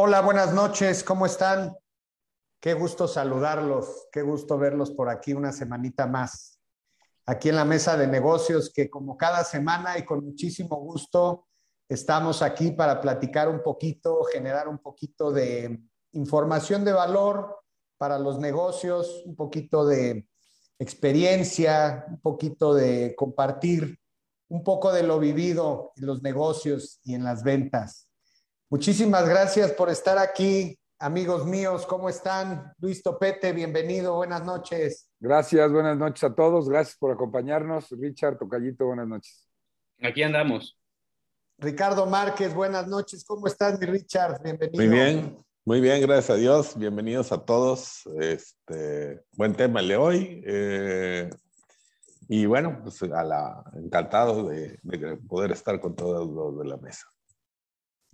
[0.00, 1.76] Hola, buenas noches, ¿cómo están?
[2.60, 6.60] Qué gusto saludarlos, qué gusto verlos por aquí una semanita más.
[7.26, 11.48] Aquí en la mesa de negocios que como cada semana y con muchísimo gusto
[11.88, 15.80] estamos aquí para platicar un poquito, generar un poquito de
[16.12, 17.56] información de valor
[17.96, 20.28] para los negocios, un poquito de
[20.78, 23.98] experiencia, un poquito de compartir
[24.46, 28.07] un poco de lo vivido en los negocios y en las ventas.
[28.70, 31.86] Muchísimas gracias por estar aquí, amigos míos.
[31.86, 32.70] ¿Cómo están?
[32.76, 34.16] Luis Topete, bienvenido.
[34.16, 35.08] Buenas noches.
[35.18, 36.68] Gracias, buenas noches a todos.
[36.68, 37.88] Gracias por acompañarnos.
[37.92, 39.48] Richard Tocallito, buenas noches.
[40.02, 40.78] Aquí andamos.
[41.56, 43.24] Ricardo Márquez, buenas noches.
[43.24, 44.42] ¿Cómo estás, mi Richard?
[44.42, 44.84] Bienvenido.
[44.84, 46.76] Muy bien, muy bien, gracias a Dios.
[46.76, 48.02] Bienvenidos a todos.
[48.20, 50.42] Este, buen tema el de hoy.
[50.46, 51.30] Eh,
[52.28, 56.76] y bueno, pues a la, encantado de, de poder estar con todos los de la
[56.76, 57.06] mesa.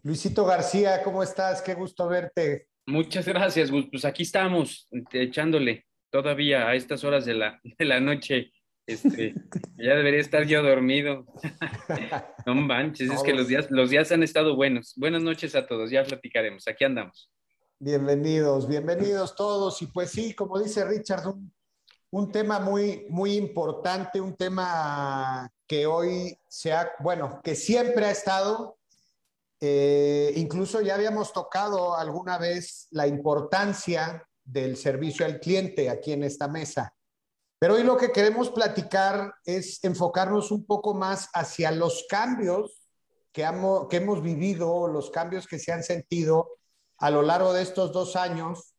[0.05, 1.62] Luisito García, ¿cómo estás?
[1.62, 2.69] Qué gusto verte.
[2.84, 8.52] Muchas gracias, Pues aquí estamos echándole todavía a estas horas de la, de la noche.
[8.86, 9.33] Este,
[9.78, 11.24] ya debería estar yo dormido.
[12.46, 14.92] no manches, es que los días, los días han estado buenos.
[14.96, 16.68] Buenas noches a todos, ya platicaremos.
[16.68, 17.33] Aquí andamos.
[17.78, 19.80] Bienvenidos, bienvenidos todos.
[19.80, 21.50] Y pues sí, como dice Richard, un,
[22.11, 28.11] un tema muy, muy importante, un tema que hoy se ha, bueno, que siempre ha
[28.11, 28.77] estado,
[29.66, 36.22] eh, incluso ya habíamos tocado alguna vez la importancia del servicio al cliente aquí en
[36.22, 36.94] esta mesa.
[37.58, 42.90] Pero hoy lo que queremos platicar es enfocarnos un poco más hacia los cambios
[43.32, 43.48] que,
[43.88, 46.58] que hemos vivido, los cambios que se han sentido
[46.98, 48.74] a lo largo de estos dos años.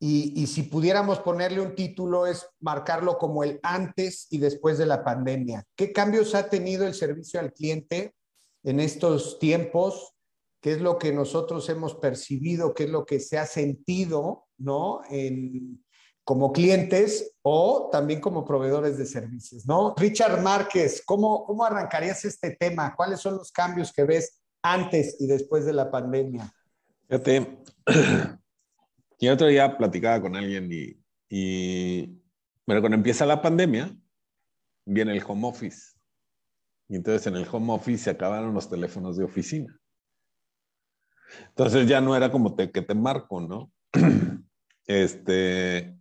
[0.00, 4.86] Y, y si pudiéramos ponerle un título es marcarlo como el antes y después de
[4.86, 5.64] la pandemia.
[5.76, 8.12] ¿Qué cambios ha tenido el servicio al cliente
[8.64, 10.15] en estos tiempos?
[10.66, 15.00] Qué es lo que nosotros hemos percibido, qué es lo que se ha sentido, ¿no?
[16.24, 19.94] como clientes o también como proveedores de servicios, ¿no?
[19.96, 22.96] Richard Márquez, ¿cómo, ¿cómo arrancarías este tema?
[22.96, 26.52] ¿Cuáles son los cambios que ves antes y después de la pandemia?
[27.06, 27.62] Fíjate,
[29.20, 32.06] yo otro día platicaba con alguien y, y,
[32.66, 33.96] bueno, cuando empieza la pandemia,
[34.84, 35.96] viene el home office.
[36.88, 39.80] Y entonces en el home office se acabaron los teléfonos de oficina.
[41.48, 43.72] Entonces ya no era como te, que te marco, ¿no?
[44.88, 45.96] Este,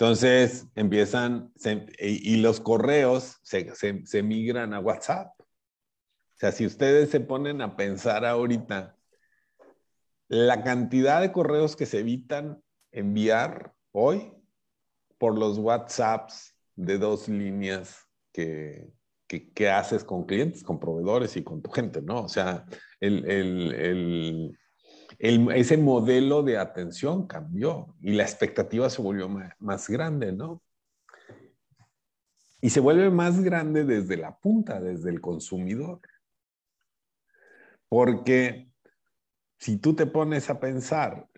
[0.00, 1.52] entonces empiezan,
[1.98, 5.38] y, los correos se, se, migran a WhatsApp.
[5.38, 5.44] O
[6.36, 8.96] sea, si ustedes se ponen a pensar ahorita,
[10.28, 12.62] la cantidad de correos que se evitan
[12.92, 14.32] enviar hoy
[15.18, 18.90] por los WhatsApps de dos líneas que,
[19.26, 22.22] que, haces con clientes, con proveedores y con tu gente, ¿no?
[22.22, 22.64] O sea,
[23.00, 24.58] el, el,
[25.20, 30.62] ese modelo de atención cambió y la expectativa se volvió más, grande, ¿no?
[32.62, 36.00] Y se vuelve más grande desde la punta, desde el consumidor.
[37.88, 38.70] Porque
[39.58, 41.28] si tú te pones a pensar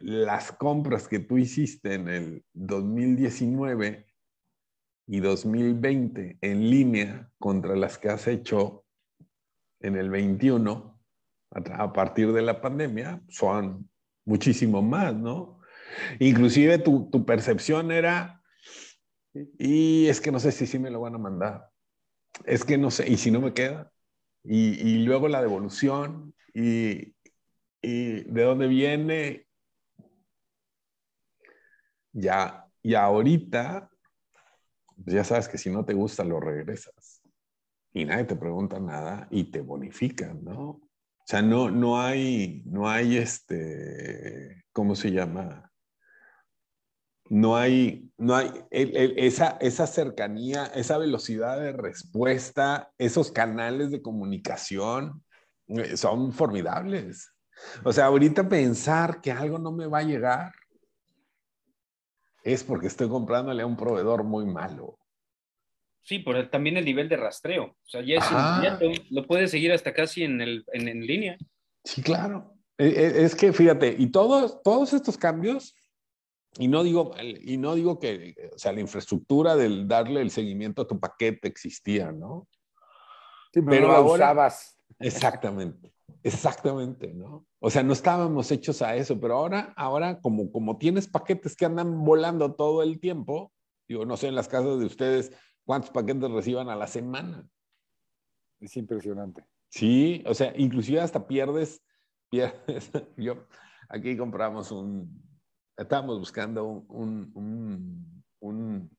[0.00, 4.06] las compras que tú hiciste en el 2019
[5.06, 8.84] y 2020 en línea contra las que has hecho
[9.78, 10.99] en el 21,
[11.50, 13.90] a partir de la pandemia son
[14.24, 15.60] muchísimo más, ¿no?
[16.18, 18.42] Inclusive tu, tu percepción era,
[19.58, 21.70] y es que no sé si sí me lo van a mandar,
[22.44, 23.92] es que no sé, y si no me queda,
[24.44, 27.14] y, y luego la devolución, y,
[27.82, 29.46] y de dónde viene,
[32.12, 33.90] ya, y ahorita,
[35.02, 37.22] pues ya sabes que si no te gusta, lo regresas.
[37.92, 40.80] Y nadie te pregunta nada y te bonifican, ¿no?
[41.30, 45.70] Sea, no, no hay, no hay este, ¿cómo se llama?
[47.28, 55.24] No hay, no hay esa, esa cercanía, esa velocidad de respuesta, esos canales de comunicación
[55.68, 57.32] eh, son formidables.
[57.84, 60.52] O sea, ahorita pensar que algo no me va a llegar
[62.42, 64.98] es porque estoy comprándole a un proveedor muy malo.
[66.02, 67.64] Sí, por también el nivel de rastreo.
[67.64, 71.36] O sea, ya es lo puedes seguir hasta casi en, el, en, en línea.
[71.84, 72.54] Sí, claro.
[72.78, 75.74] E, e, es que fíjate, y todos, todos estos cambios,
[76.58, 80.82] y no digo, y no digo que, o sea, la infraestructura del darle el seguimiento
[80.82, 82.48] a tu paquete existía, ¿no?
[83.52, 84.78] Sí, pero, no ahora, usabas.
[84.98, 85.92] Exactamente,
[86.22, 87.46] exactamente, ¿no?
[87.60, 91.66] O sea, no estábamos hechos a eso, pero ahora, ahora como, como tienes paquetes que
[91.66, 93.52] andan volando todo el tiempo,
[93.86, 95.32] digo, no sé, en las casas de ustedes,
[95.70, 97.48] cuántos paquetes reciban a la semana.
[98.58, 99.46] Es impresionante.
[99.68, 101.80] Sí, o sea, inclusive hasta pierdes,
[102.28, 102.90] pierdes.
[103.16, 103.46] Yo,
[103.88, 105.22] aquí compramos un,
[105.76, 108.90] estábamos buscando un, un, un,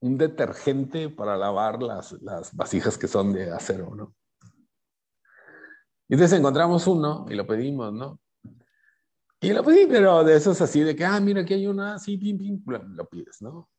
[0.00, 4.14] un detergente para lavar las, las vasijas que son de acero, ¿no?
[6.10, 8.20] Y entonces encontramos uno y lo pedimos, ¿no?
[9.40, 12.18] Y lo pedí, pero de esos así, de que, ah, mira, aquí hay una, así,
[12.18, 13.70] pim, pim, lo pides, ¿no?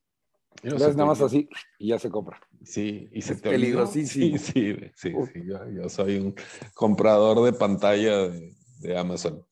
[0.64, 2.40] No nada más así y ya se compra.
[2.64, 4.38] Sí, y se te peligrosísimo.
[4.38, 6.36] Sí, sí, sí, sí yo, yo, soy un
[6.74, 9.46] comprador de pantalla de, de Amazon.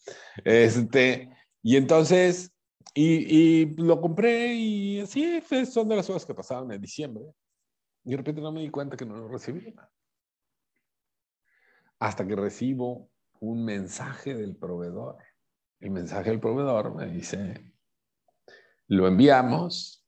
[0.44, 1.30] Este,
[1.62, 2.52] y entonces,
[2.94, 7.26] y, y, lo compré y así son de las cosas que pasaban en diciembre.
[8.04, 9.74] Y de repente no me di cuenta que no lo recibí.
[12.00, 13.10] Hasta que recibo
[13.40, 15.18] un mensaje del proveedor.
[15.80, 17.74] El mensaje del proveedor me dice,
[18.88, 20.05] lo enviamos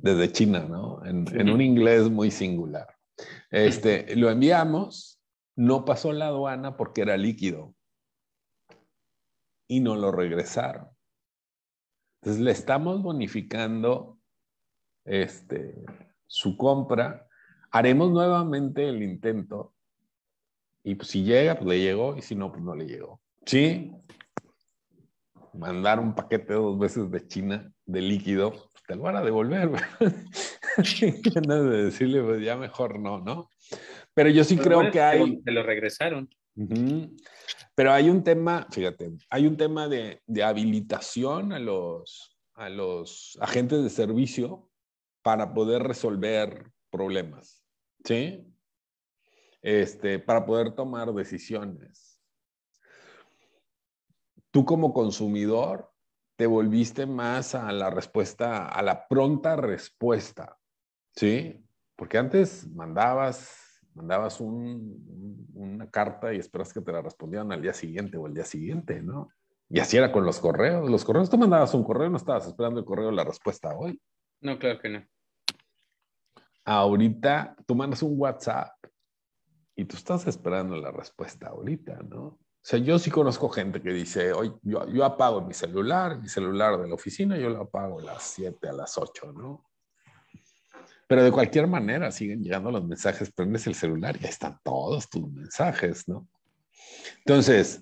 [0.00, 1.04] desde China, ¿no?
[1.04, 2.86] En, en un inglés muy singular.
[3.50, 5.20] Este, lo enviamos,
[5.56, 7.74] no pasó la aduana porque era líquido
[9.66, 10.88] y no lo regresaron.
[12.20, 14.18] Entonces le estamos bonificando
[15.04, 15.84] este,
[16.26, 17.26] su compra.
[17.70, 19.74] Haremos nuevamente el intento
[20.82, 23.20] y pues, si llega, pues le llegó y si no, pues no le llegó.
[23.44, 23.92] Sí,
[25.54, 29.70] mandar un paquete dos veces de China de líquido, te lo van a devolver.
[30.78, 33.50] de decirle, pues ya mejor no, ¿no?
[34.14, 35.42] Pero yo sí creo que hay...
[35.42, 36.28] Te lo regresaron.
[37.74, 43.38] Pero hay un tema, fíjate, hay un tema de, de habilitación a los, a los
[43.42, 44.70] agentes de servicio
[45.22, 47.62] para poder resolver problemas,
[48.04, 48.42] ¿sí?
[49.60, 52.22] Este, para poder tomar decisiones.
[54.50, 55.87] Tú como consumidor
[56.38, 60.56] te volviste más a la respuesta, a la pronta respuesta,
[61.10, 61.66] ¿sí?
[61.96, 68.16] Porque antes mandabas mandabas una carta y esperas que te la respondieran al día siguiente
[68.16, 69.30] o el día siguiente, ¿no?
[69.68, 70.88] Y así era con los correos.
[70.88, 74.00] Los correos, tú mandabas un correo, no estabas esperando el correo la respuesta hoy.
[74.40, 75.04] No, claro que no.
[76.64, 78.76] Ahorita tú mandas un WhatsApp
[79.74, 82.38] y tú estás esperando la respuesta ahorita, ¿no?
[82.68, 86.78] O sea, yo sí conozco gente que dice, hoy yo, apago mi celular, mi celular
[86.78, 89.64] de la oficina, yo lo apago a las 7, a las 8, ¿no?
[91.06, 95.08] Pero de cualquier manera siguen llegando los mensajes, prendes el celular y ahí están todos
[95.08, 96.28] tus mensajes, ¿no?
[97.20, 97.80] Entonces,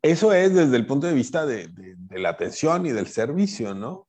[0.00, 1.68] eso es desde el punto de vista de,
[2.08, 4.07] la atención y del servicio, ¿no?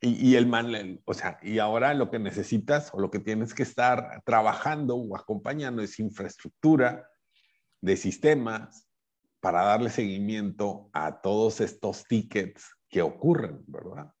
[0.00, 3.52] Y, y el man, o sea, y ahora lo que necesitas o lo que tienes
[3.52, 7.08] que estar trabajando o acompañando es infraestructura
[7.80, 8.88] de sistemas
[9.40, 14.12] para darle seguimiento a todos estos tickets que ocurren, ¿verdad?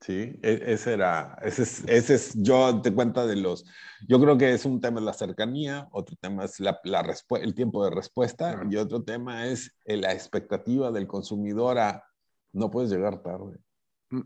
[0.00, 3.64] Sí, e, ese era, ese es, ese es, yo te cuenta de los,
[4.06, 7.82] yo creo que es un tema la cercanía, otro tema es la, la el tiempo
[7.84, 12.04] de respuesta y otro tema es la expectativa del consumidor a,
[12.52, 13.58] no puedes llegar tarde,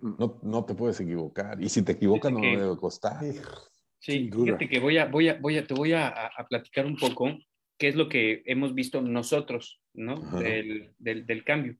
[0.02, 3.22] no, no te puedes equivocar y si te equivocas no debe costar.
[3.98, 6.96] Sí, fíjate que voy a, voy a, voy a, te voy a, a, platicar un
[6.96, 7.36] poco
[7.76, 10.16] qué es lo que hemos visto nosotros, ¿no?
[10.38, 11.76] Del, del, del cambio.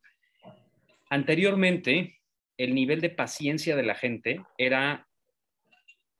[1.10, 2.19] Anteriormente,
[2.56, 5.08] el nivel de paciencia de la gente era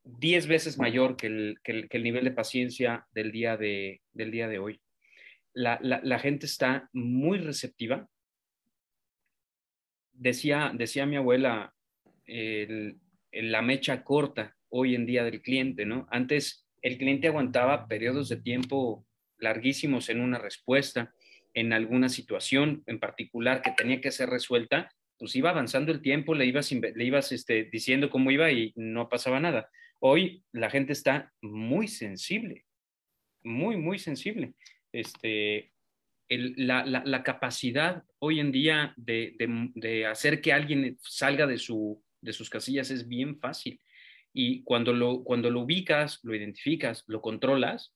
[0.05, 4.81] 10 veces mayor que el, nivel de paciencia del día de, del día de hoy.
[5.53, 8.09] La, gente está muy receptiva.
[10.13, 11.75] Decía, decía mi abuela,
[12.29, 16.07] la mecha corta hoy en día del cliente, ¿no?
[16.11, 19.07] Antes el cliente aguantaba periodos de tiempo
[19.39, 21.15] larguísimos en una respuesta,
[21.55, 26.35] en alguna situación en particular que tenía que ser resuelta pues iba avanzando el tiempo,
[26.35, 29.69] le ibas, le ibas este, diciendo cómo iba y no pasaba nada.
[29.99, 32.65] Hoy la gente está muy sensible,
[33.43, 34.55] muy, muy sensible.
[34.93, 35.73] Este,
[36.29, 42.91] la, capacidad hoy en día de, hacer que alguien salga de, su, de sus casillas
[42.91, 43.81] es bien fácil.
[44.33, 47.95] Y cuando lo, cuando lo ubicas, lo identificas, lo controlas,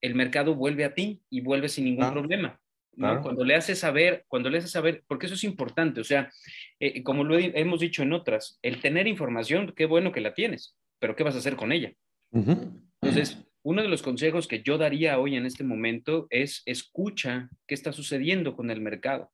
[0.00, 2.60] el mercado vuelve a ti y vuelve sin ningún problema.
[2.96, 6.30] Cuando le haces saber, cuando le haces saber, porque eso es importante, o sea,
[6.78, 10.76] eh, como lo hemos dicho en otras, el tener información, qué bueno que la tienes,
[11.00, 11.92] pero ¿qué vas a hacer con ella?
[12.32, 17.74] Entonces, uno de los consejos que yo daría hoy en este momento es escucha qué
[17.74, 19.32] está sucediendo con el mercado,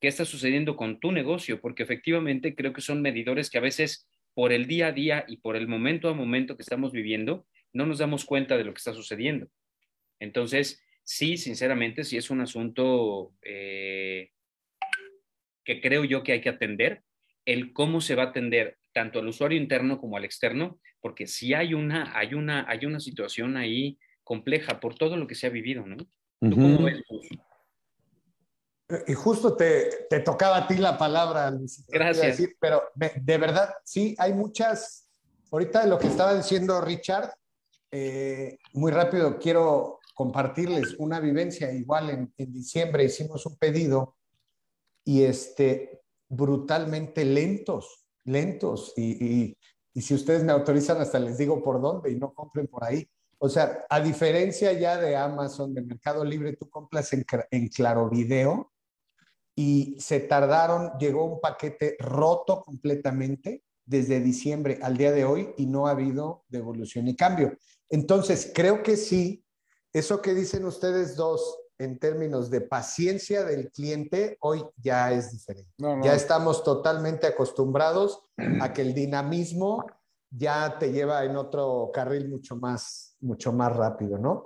[0.00, 4.08] qué está sucediendo con tu negocio, porque efectivamente creo que son medidores que a veces
[4.34, 7.86] por el día a día y por el momento a momento que estamos viviendo, no
[7.86, 9.48] nos damos cuenta de lo que está sucediendo.
[10.20, 14.30] Entonces, sí, sinceramente, sí es un asunto eh,
[15.64, 17.02] que creo yo que hay que atender,
[17.44, 21.54] el cómo se va a atender tanto al usuario interno como al externo, porque sí
[21.54, 25.50] hay una, hay una, hay una situación ahí compleja por todo lo que se ha
[25.50, 25.96] vivido, ¿no?
[26.40, 27.02] cómo ves?
[29.06, 31.84] Y justo te, te tocaba a ti la palabra, Luis.
[31.88, 32.40] Gracias.
[32.58, 35.06] pero de verdad, sí, hay muchas.
[35.50, 37.30] Ahorita lo que estaba diciendo Richard,
[37.90, 41.70] eh, muy rápido quiero compartirles una vivencia.
[41.70, 44.16] Igual en, en diciembre hicimos un pedido
[45.04, 48.94] y este, brutalmente lentos, lentos.
[48.96, 49.58] Y, y,
[49.92, 53.06] y si ustedes me autorizan, hasta les digo por dónde y no compren por ahí.
[53.36, 58.08] O sea, a diferencia ya de Amazon, de Mercado Libre, tú compras en, en Claro
[58.08, 58.72] Video
[59.58, 65.66] y se tardaron, llegó un paquete roto completamente desde diciembre al día de hoy y
[65.66, 67.58] no ha habido devolución y cambio.
[67.90, 69.44] Entonces, creo que sí,
[69.92, 75.72] eso que dicen ustedes dos en términos de paciencia del cliente, hoy ya es diferente.
[75.78, 76.04] No, no.
[76.04, 78.22] Ya estamos totalmente acostumbrados
[78.60, 79.84] a que el dinamismo
[80.30, 84.44] ya te lleva en otro carril mucho más, mucho más rápido, ¿no?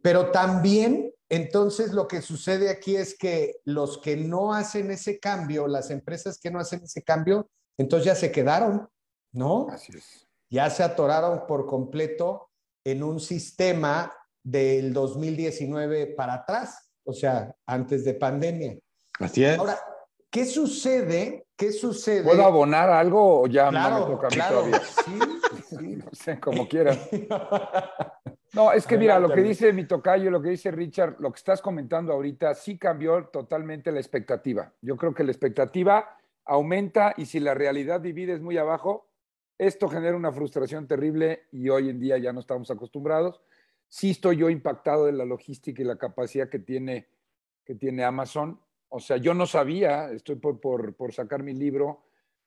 [0.00, 5.66] Pero también, entonces, lo que sucede aquí es que los que no hacen ese cambio,
[5.66, 7.48] las empresas que no hacen ese cambio,
[7.78, 8.86] entonces ya se quedaron,
[9.32, 9.66] ¿no?
[9.70, 10.28] Así es.
[10.50, 12.50] Ya se atoraron por completo
[12.84, 14.12] en un sistema
[14.42, 18.78] del 2019 para atrás, o sea, antes de pandemia.
[19.18, 19.58] Así es.
[19.58, 19.78] Ahora,
[20.28, 21.46] ¿qué sucede?
[21.56, 22.24] ¿Qué sucede?
[22.24, 24.80] ¿Puedo abonar algo o ya claro, me toca a mí claro, todavía?
[24.80, 25.18] Sí,
[25.70, 25.76] sí.
[25.96, 26.98] No sé, como quieran.
[28.54, 31.38] No, es que mira, lo que dice mi tocayo, lo que dice Richard, lo que
[31.38, 34.72] estás comentando ahorita, sí cambió totalmente la expectativa.
[34.82, 39.08] Yo creo que la expectativa aumenta y si la realidad divide es muy abajo,
[39.56, 43.40] esto genera una frustración terrible y hoy en día ya no estamos acostumbrados.
[43.88, 47.08] Sí estoy yo impactado de la logística y la capacidad que tiene,
[47.64, 48.60] que tiene Amazon.
[48.90, 52.02] O sea, yo no sabía, estoy por, por, por sacar mi libro,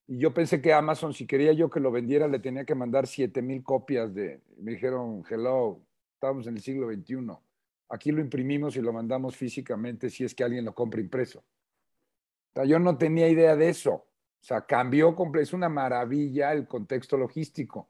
[0.08, 3.08] y yo pensé que Amazon, si quería yo que lo vendiera, le tenía que mandar
[3.08, 4.40] 7 mil copias de...
[4.60, 5.80] Me dijeron, hello,
[6.26, 7.38] estamos en el siglo XXI.
[7.90, 11.40] Aquí lo imprimimos y lo mandamos físicamente si es que alguien lo compra impreso.
[11.40, 13.94] O sea, yo no tenía idea de eso.
[13.94, 14.08] O
[14.42, 17.90] sea, cambió, es una maravilla el contexto logístico.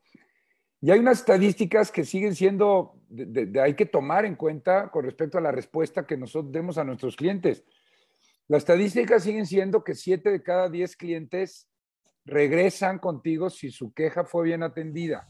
[0.81, 5.37] Y hay unas estadísticas que siguen siendo, de, hay que tomar en cuenta con respecto
[5.37, 7.63] a la respuesta que nosotros demos a nuestros clientes.
[8.47, 11.67] Las estadísticas siguen siendo que 7 de cada 10 clientes
[12.25, 15.27] regresan contigo si su queja fue bien atendida.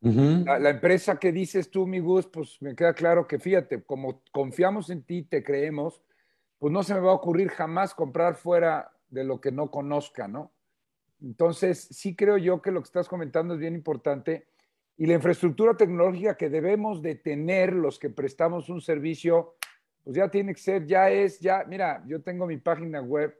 [0.00, 4.90] La, empresa que dices tú, mi Gus, pues me queda claro que fíjate, como confiamos
[4.90, 6.02] en ti, te creemos,
[6.58, 10.28] pues no se me va a ocurrir jamás comprar fuera de lo que no conozca,
[10.28, 10.52] ¿no?
[11.20, 14.46] Entonces, sí creo yo que lo que estás comentando es bien importante
[14.96, 19.56] y la infraestructura tecnológica que debemos de tener los que prestamos un servicio,
[20.04, 23.36] pues ya tiene que ser, ya es, ya, mira, yo tengo mi página web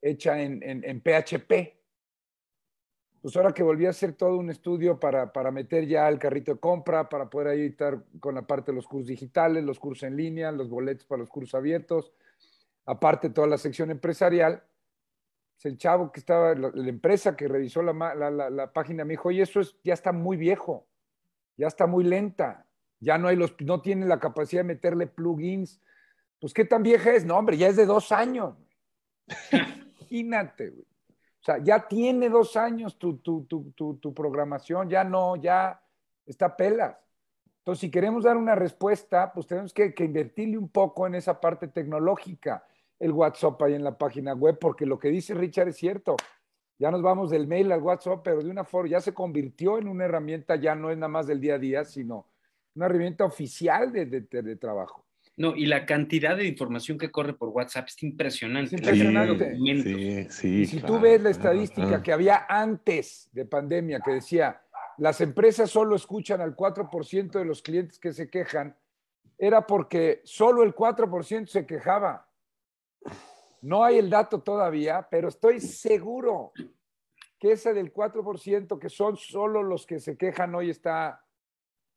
[0.00, 1.81] hecha en, en PHP,
[3.22, 6.54] pues ahora que volví a hacer todo un estudio para, para meter ya el carrito
[6.54, 10.02] de compra, para poder ahí estar con la parte de los cursos digitales, los cursos
[10.02, 12.12] en línea, los boletos para los cursos abiertos,
[12.84, 14.64] aparte toda la sección empresarial,
[15.54, 19.04] pues el chavo que estaba, la, la empresa que revisó la, la, la, la, página
[19.04, 20.88] me dijo, oye, eso es, ya está muy viejo,
[21.56, 22.66] ya está muy lenta,
[22.98, 25.80] ya no, hay los, no tiene la capacidad de meterle plugins.
[26.40, 27.24] Pues, ¿qué tan vieja es?
[27.24, 28.56] No, hombre, ya es de dos años.
[30.10, 30.91] Imagínate, güey.
[31.42, 35.82] O sea, ya tiene dos años tu, tu, tu, tu, programación, ya no, ya
[36.24, 36.96] está pelas.
[37.58, 41.66] Entonces, si queremos dar una respuesta, pues tenemos que, invertirle un poco en esa parte
[41.66, 42.64] tecnológica,
[42.96, 46.14] el WhatsApp ahí en la página web, porque lo que dice Richard es cierto.
[46.78, 49.88] Ya nos vamos del mail al WhatsApp, pero de una forma ya se convirtió en
[49.88, 52.26] una herramienta, ya no es nada más del día a día, sino
[52.76, 55.04] una herramienta oficial de, de, de trabajo.
[55.36, 58.74] No, y la cantidad de información que corre por WhatsApp es impresionante.
[58.76, 59.56] Es impresionante.
[59.56, 62.02] Sí, sí, si claro, tú ves la estadística claro.
[62.02, 64.60] que había antes de pandemia, que decía,
[64.98, 68.76] las empresas solo escuchan al 4% de los clientes que se quejan,
[69.38, 72.28] era porque solo el 4% se quejaba.
[73.62, 76.52] No hay el dato todavía, pero estoy seguro
[77.38, 81.24] que ese del 4%, que son solo los que se quejan hoy, está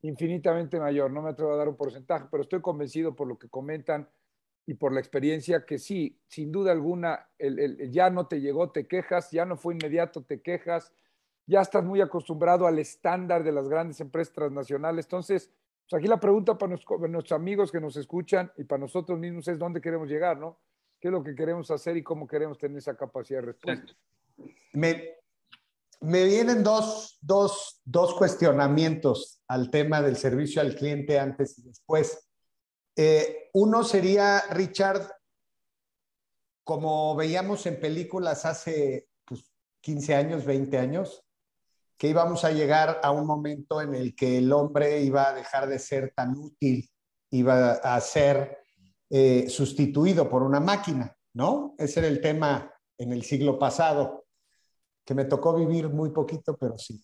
[0.08, 1.12] infinitamente mayor.
[1.12, 4.08] No me atrevo a dar un porcentaje, pero estoy convencido por lo que comentan
[4.66, 8.72] y por la experiencia que sí, sin duda alguna, el, el, ya no te llegó,
[8.72, 10.92] te quejas, ya no fue inmediato, te quejas,
[11.46, 15.06] ya estás muy acostumbrado al estándar de las grandes empresas transnacionales.
[15.06, 15.52] Entonces,
[15.88, 19.20] pues aquí la pregunta para nuestros, para nuestros amigos que nos escuchan y para nosotros
[19.20, 20.58] mismos es dónde queremos llegar, ¿no?
[21.00, 23.94] ¿Qué es lo que queremos hacer y cómo queremos tener esa capacidad de respuesta?
[24.74, 25.15] Me,
[26.02, 32.28] me vienen dos, dos, dos, cuestionamientos al tema del servicio al cliente antes y después.
[32.96, 35.10] Eh, uno sería, Richard,
[36.64, 41.24] como veíamos en películas hace pues, 15 años, 20 años,
[41.98, 45.68] que íbamos a llegar a un momento en el que el hombre iba a dejar
[45.68, 46.90] de ser tan útil,
[47.32, 48.60] iba a ser
[49.10, 51.16] eh, sustituido por una máquina.
[51.36, 51.76] ¿no?
[51.78, 54.25] Ese era el tema en el siglo pasado,
[55.06, 57.02] que me tocó vivir muy poquito, pero sí.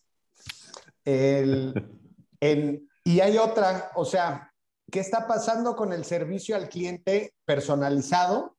[3.04, 4.54] y hay otra, o sea,
[4.92, 8.58] ¿qué está pasando con el servicio al cliente personalizado?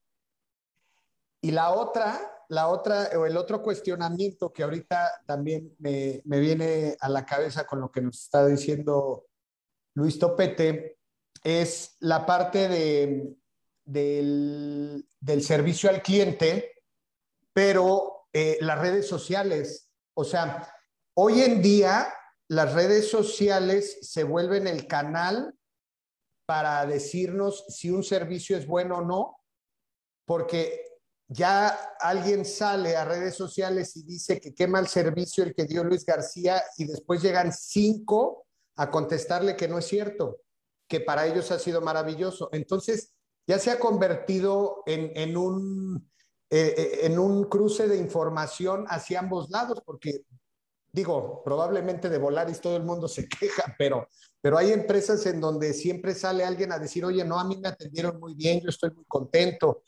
[1.41, 6.97] Y la otra, la otra, o el otro cuestionamiento que ahorita también me, me viene
[7.01, 9.27] a la cabeza con lo que nos está diciendo
[9.95, 10.99] Luis Topete,
[11.43, 13.37] es la parte de,
[13.85, 16.71] del, servicio al cliente,
[17.53, 20.73] pero eh, las redes sociales, o sea,
[21.15, 22.12] hoy en día
[22.49, 25.55] las redes sociales se vuelven el canal
[26.47, 29.39] para decirnos si un servicio es bueno o no,
[30.27, 30.85] porque
[31.29, 31.69] ya
[32.01, 36.05] alguien sale a redes sociales y dice que quema el servicio el que dio Luis
[36.05, 38.47] García y después llegan cinco
[38.77, 40.41] a contestarle que no es cierto,
[40.89, 42.49] que para ellos ha sido maravilloso.
[42.53, 43.15] Entonces,
[43.47, 46.12] ya se ha convertido en, un,
[46.55, 50.21] eh, eh, en un cruce de información hacia ambos lados, porque
[50.93, 54.07] digo, probablemente de Volaris todo el mundo se queja, pero,
[54.39, 57.69] pero hay empresas en donde siempre sale alguien a decir, oye, no, a mí me
[57.69, 59.83] atendieron muy bien, yo estoy muy contento.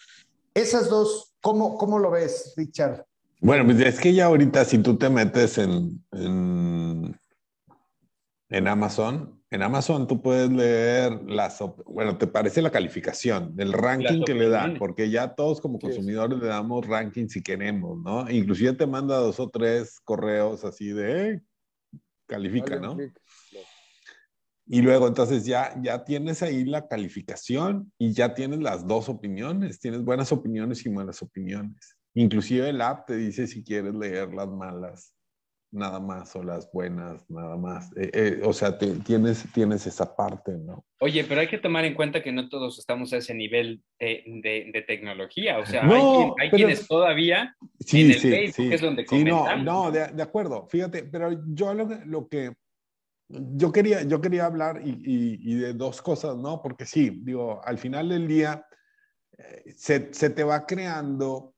[0.54, 3.04] Esas dos, ¿cómo, cómo lo ves, Richard?
[3.42, 7.20] Bueno, pues es que ya ahorita si tú te metes en, en,
[8.48, 14.24] en Amazon, en Amazon tú puedes leer las, bueno, te parece la calificación, el ranking
[14.24, 18.28] que le dan, porque ya todos como consumidores le damos ranking si queremos, ¿no?
[18.28, 21.40] Inclusive te manda dos o tres correos así de,
[22.26, 22.96] califica, ¿no?
[24.66, 29.78] Y luego entonces ya, ya tienes ahí la calificación y ya tienes las dos opiniones,
[29.78, 31.96] tienes buenas opiniones y malas opiniones.
[32.14, 35.13] Inclusive el app te dice si quieres leer las malas
[35.74, 37.90] nada más o las buenas nada más.
[37.96, 40.84] Eh, eh, o sea, tienes, tienes esa parte, ¿no?
[41.00, 44.70] Oye, pero hay que tomar en cuenta que no todos estamos a ese nivel de,
[44.72, 45.58] de, tecnología.
[45.58, 49.56] O sea, hay, hay quienes todavía sí, en el sí, Facebook es donde sí, no,
[49.56, 50.66] no de, de, acuerdo.
[50.68, 52.52] Fíjate, pero yo lo, lo que...
[53.28, 56.60] Yo quería, yo quería hablar y, y, de dos cosas, ¿no?
[56.62, 58.64] Porque sí, digo, al final del día
[59.36, 61.54] eh, se, se te va creando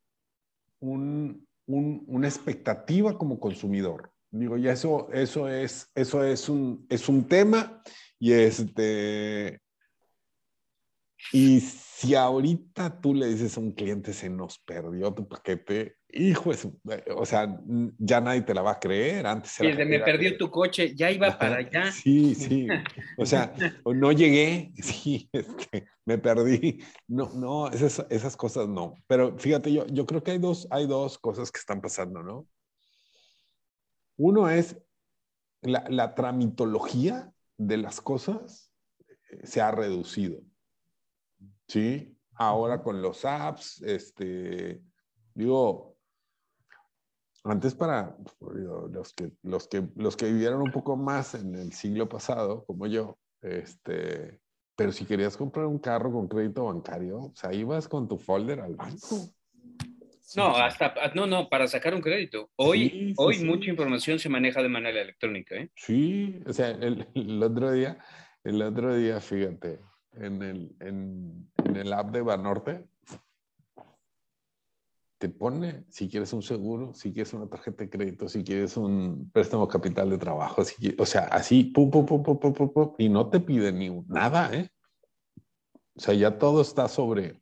[0.78, 4.12] un, una expectativa como consumidor.
[4.30, 7.82] Digo, ya eso, eso, es, eso es, un, es un tema
[8.18, 9.60] y este...
[11.32, 16.50] Y si ahorita tú le dices a un cliente se nos perdió tu paquete, hijo,
[17.14, 17.58] o sea,
[17.98, 19.26] ya nadie te la va a creer.
[19.26, 21.90] Antes sí, me perdió tu coche, ya iba para allá.
[21.90, 22.66] Sí, sí.
[23.16, 23.52] O sea,
[23.84, 26.82] no llegué, sí, este, me perdí.
[27.08, 28.94] No, no, esas, esas cosas no.
[29.06, 32.46] Pero fíjate, yo, yo creo que hay dos, hay dos cosas que están pasando, ¿no?
[34.18, 34.76] Uno es
[35.62, 38.72] la, la tramitología de las cosas
[39.30, 40.40] eh, se ha reducido.
[41.68, 42.16] ¿Sí?
[42.34, 44.82] Ahora con los apps, este,
[45.34, 45.96] digo,
[47.44, 52.08] antes para los que, los, que, los que vivieron un poco más en el siglo
[52.08, 54.40] pasado, como yo, este,
[54.76, 58.60] pero si querías comprar un carro con crédito bancario, o sea, ibas con tu folder
[58.60, 59.28] al banco.
[60.34, 62.50] No, hasta, no, no, para sacar un crédito.
[62.56, 65.70] Hoy, hoy mucha información se maneja de manera electrónica, ¿eh?
[65.76, 67.98] Sí, o sea, el, el otro día,
[68.42, 69.78] el otro día, fíjate,
[70.16, 72.86] en el, en, en el app de Banorte,
[75.18, 79.30] te pone si quieres un seguro, si quieres una tarjeta de crédito, si quieres un
[79.30, 80.62] préstamo capital de trabajo,
[80.98, 84.50] o sea, así, pum, pum, pum, pum, pum, pum, y no te pide ni nada,
[84.52, 84.68] ¿eh?
[85.94, 87.40] O sea, ya todo está sobre,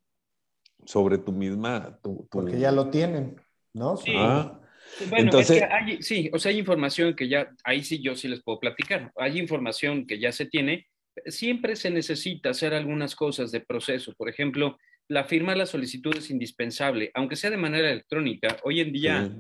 [0.85, 1.99] sobre tu misma...
[2.31, 3.41] Porque ya lo tienen,
[3.73, 3.97] ¿no?
[3.97, 4.13] Sí.
[4.15, 4.61] Ah,
[5.09, 8.15] bueno, Entonces, es que hay, sí, o sea, hay información que ya, ahí sí yo
[8.15, 10.87] sí les puedo platicar, hay información que ya se tiene,
[11.27, 16.17] siempre se necesita hacer algunas cosas de proceso, por ejemplo, la firma de la solicitud
[16.17, 18.57] es indispensable, aunque sea de manera electrónica.
[18.63, 19.31] Hoy en día,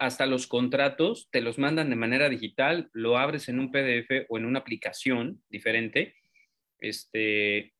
[0.00, 4.38] hasta los contratos te los mandan de manera digital, lo abres en un PDF o
[4.38, 6.14] en una aplicación diferente.
[6.80, 7.72] Este,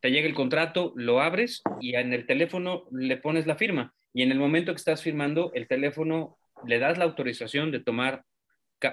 [0.00, 3.94] te llega el contrato, lo abres y en el teléfono le pones la firma.
[4.12, 8.24] Y en el momento que estás firmando, el teléfono le das la autorización de tomar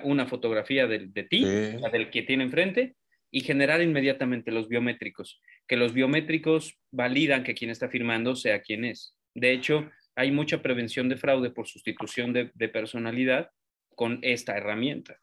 [0.03, 2.95] una fotografía de, ti, del que tiene enfrente,
[3.31, 8.85] y generar inmediatamente los biométricos, que los biométricos validan que quien está firmando sea quien
[8.85, 9.15] es.
[9.35, 13.51] De hecho, hay mucha prevención de fraude por sustitución de, personalidad
[13.95, 15.17] con esta herramienta.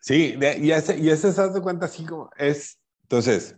[0.00, 3.56] Sí, y ese, y ese se hace cuenta así como es, entonces,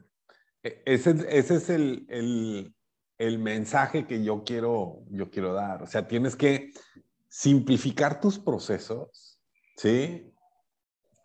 [0.63, 2.75] e, ese, ese es el, el,
[3.19, 5.83] el, mensaje que yo quiero, yo quiero dar.
[5.83, 6.71] O sea, tienes que
[7.29, 9.41] simplificar tus procesos,
[9.77, 10.33] ¿sí?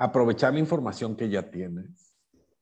[0.02, 2.16] Aprovechar la información que ya tienes.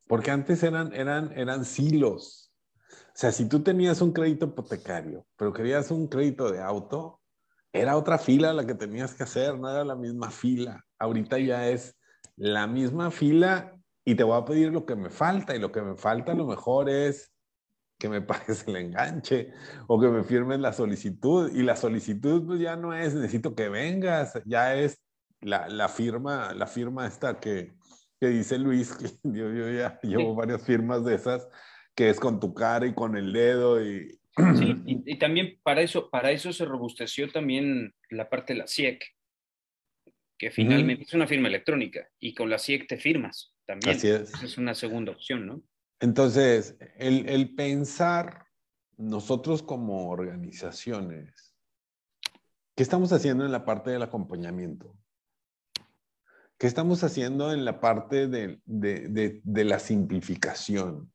[0.07, 2.51] Porque antes eran, eran, eran silos.
[2.91, 7.21] O sea, si tú tenías un crédito hipotecario, pero querías un crédito de auto,
[7.71, 10.85] era otra fila la que tenías que hacer, no era la misma fila.
[10.97, 11.97] Ahorita ya es
[12.35, 13.73] la misma fila
[14.03, 16.35] y te voy a pedir lo que me falta y lo que me falta a
[16.35, 17.31] lo mejor es
[17.97, 19.53] que me pagues el enganche
[19.87, 23.69] o que me firmes la solicitud y la solicitud pues ya no es necesito que
[23.69, 24.99] vengas, ya es
[25.41, 27.73] la, la firma, la firma esta que,
[28.19, 31.47] que dice Luis, que yo, yo ya llevo varias firmas de esas,
[31.95, 34.15] que es con tu cara y con el dedo y...
[34.57, 39.03] Sí, y, también para eso, para eso se robusteció también la parte de la CIEC,
[40.37, 43.97] que finalmente es una firma electrónica y con la CIEC te firmas también.
[43.97, 44.31] Así es.
[44.41, 45.61] Es una segunda opción, ¿no?
[45.99, 48.45] Entonces, el, el pensar
[48.95, 51.53] nosotros como organizaciones,
[52.75, 54.95] ¿qué estamos haciendo en la parte del acompañamiento?
[56.59, 61.09] ¿Qué estamos haciendo en la parte de, de, la simplificación?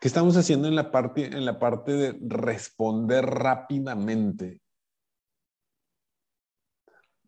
[0.00, 4.60] ¿Qué estamos haciendo en la, parte, en la parte de responder rápidamente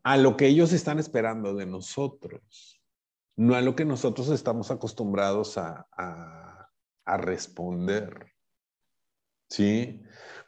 [0.02, 2.82] a lo que ellos están esperando de nosotros?
[3.36, 8.32] No a lo que nosotros estamos acostumbrados a, a, responder.
[9.48, 10.02] ¿Sí?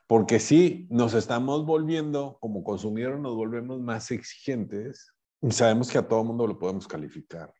[0.08, 5.13] Porque si nos estamos volviendo, como consumidores, nos volvemos más exigentes
[5.50, 7.52] sabemos que a todo mundo lo podemos calificar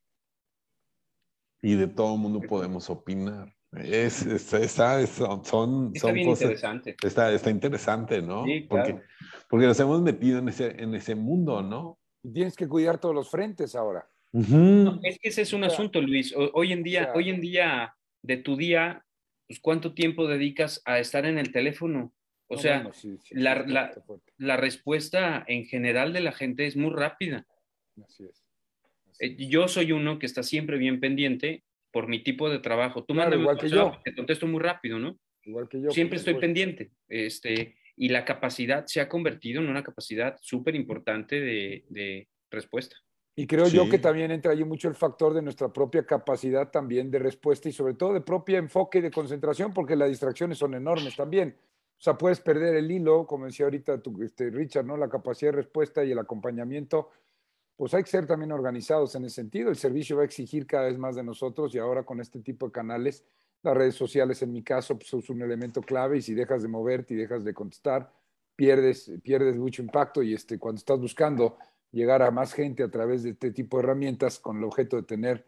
[1.65, 3.55] y de todo mundo podemos opinar.
[3.73, 6.97] Es, está, son, son cosas, interesante.
[7.03, 8.45] Está, está interesante, ¿no?
[8.69, 9.01] porque,
[9.49, 11.99] porque nos hemos metido en ese, en ese mundo, ¿no?
[12.23, 14.07] Y tienes que cuidar todos los frentes ahora.
[14.33, 16.35] es que ese es un asunto, Luis.
[16.53, 19.05] Hoy en día, hoy en día, de tu día,
[19.49, 22.13] pues, ¿cuánto tiempo dedicas a estar en el teléfono?
[22.47, 22.91] O sea,
[23.31, 23.91] la, la,
[24.37, 27.47] la, respuesta en general de la gente es muy rápida.
[28.03, 28.45] Así es.
[29.21, 33.05] Eh, yo soy uno que está siempre bien pendiente por mi tipo de trabajo.
[33.05, 33.93] Tú claro, igual que yo.
[34.05, 35.17] Te contesto muy rápido, ¿no?
[35.45, 35.91] Igual que yo.
[35.91, 36.91] Siempre estoy pendiente.
[37.09, 42.97] Este, y la capacidad se ha convertido en una capacidad súper importante de, de, respuesta.
[43.37, 47.11] Y creo yo que también entra allí mucho el factor de nuestra propia capacidad también
[47.11, 50.75] de respuesta y sobre todo de propio enfoque y de concentración, porque las distracciones son
[50.75, 51.57] enormes también.
[51.99, 54.97] O sea, puedes perder el hilo, como decía ahorita tu, este, Richard, ¿no?
[54.97, 57.11] La capacidad de respuesta y el acompañamiento
[57.77, 59.71] pues hay que ser también organizados en ese sentido.
[59.71, 62.67] El servicio va a exigir cada vez más de nosotros y ahora con este tipo
[62.67, 63.25] de canales,
[63.63, 66.69] las redes sociales en mi caso, pues es un elemento clave y si dejas de
[66.69, 68.13] moverte y dejas de contestar,
[68.55, 71.59] pierdes, pierdes mucho impacto y este, cuando estás buscando
[71.91, 75.03] llegar a más gente a través de este tipo de herramientas con el objeto de
[75.03, 75.45] tener,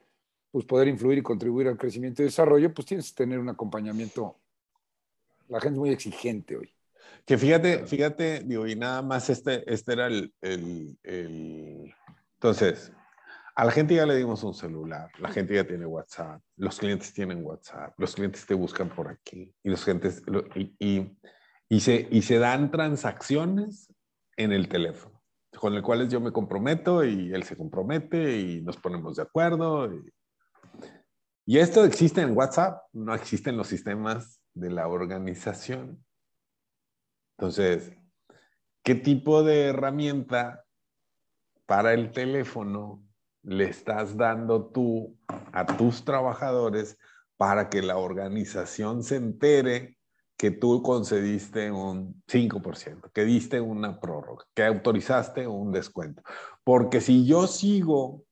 [0.50, 4.36] pues poder influir y contribuir al crecimiento y desarrollo, pues tienes que tener un acompañamiento.
[5.48, 6.72] La gente es muy exigente hoy.
[7.24, 10.32] Que fíjate, fíjate, digo, y nada más este, este era el
[12.36, 12.92] entonces,
[13.54, 17.14] a la gente ya le dimos un celular, la gente ya tiene WhatsApp, los clientes
[17.14, 20.22] tienen WhatsApp, los clientes te buscan por aquí y los clientes
[20.54, 21.16] y,
[21.68, 23.90] y, se, y se dan transacciones
[24.36, 25.22] en el teléfono,
[25.58, 29.90] con el cual yo me comprometo y él se compromete y nos ponemos de acuerdo.
[29.90, 30.12] Y,
[31.46, 36.04] y esto existe en WhatsApp, no existe en los sistemas de la organización.
[37.38, 37.96] Entonces,
[38.82, 40.65] ¿qué tipo de herramienta
[41.66, 43.02] para el teléfono
[43.42, 45.16] le estás dando tú
[45.52, 46.98] a tus trabajadores
[47.36, 49.98] para que la organización se entere
[50.36, 56.22] que tú concediste un 5%, que diste una prórroga, que autorizaste un descuento.
[56.62, 58.24] Porque si yo sigo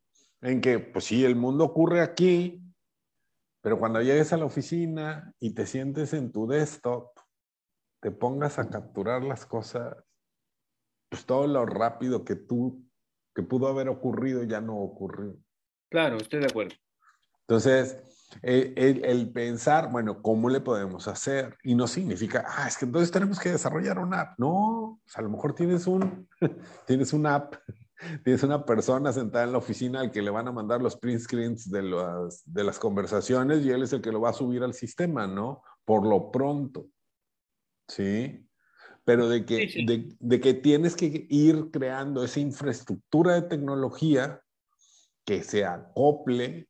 [0.42, 2.62] en que, pues sí, el mundo ocurre aquí,
[3.62, 7.18] pero cuando llegues a la oficina y te sientes en tu desktop,
[8.00, 9.96] te pongas a capturar las cosas,
[11.08, 12.83] pues todo lo rápido que tú
[13.34, 15.36] que pudo haber ocurrido ya no ocurrió.
[15.90, 16.74] Claro, estoy de acuerdo.
[17.46, 17.98] Entonces,
[18.42, 21.56] el, pensar, bueno, ¿cómo le podemos hacer?
[21.62, 24.38] Y no significa, ah, es que entonces tenemos que desarrollar una app.
[24.38, 26.28] No, a lo mejor tienes un,
[26.86, 27.54] tienes una app,
[28.24, 31.20] tienes una persona sentada en la oficina al que le van a mandar los print
[31.20, 34.62] screens de las, de las conversaciones y él es el que lo va a subir
[34.62, 35.62] al sistema, ¿no?
[35.84, 36.86] Por lo pronto.
[37.86, 38.48] ¿Sí?
[39.04, 44.40] Pero de que, De, que tienes que ir creando esa infraestructura de tecnología
[45.24, 46.68] que se acople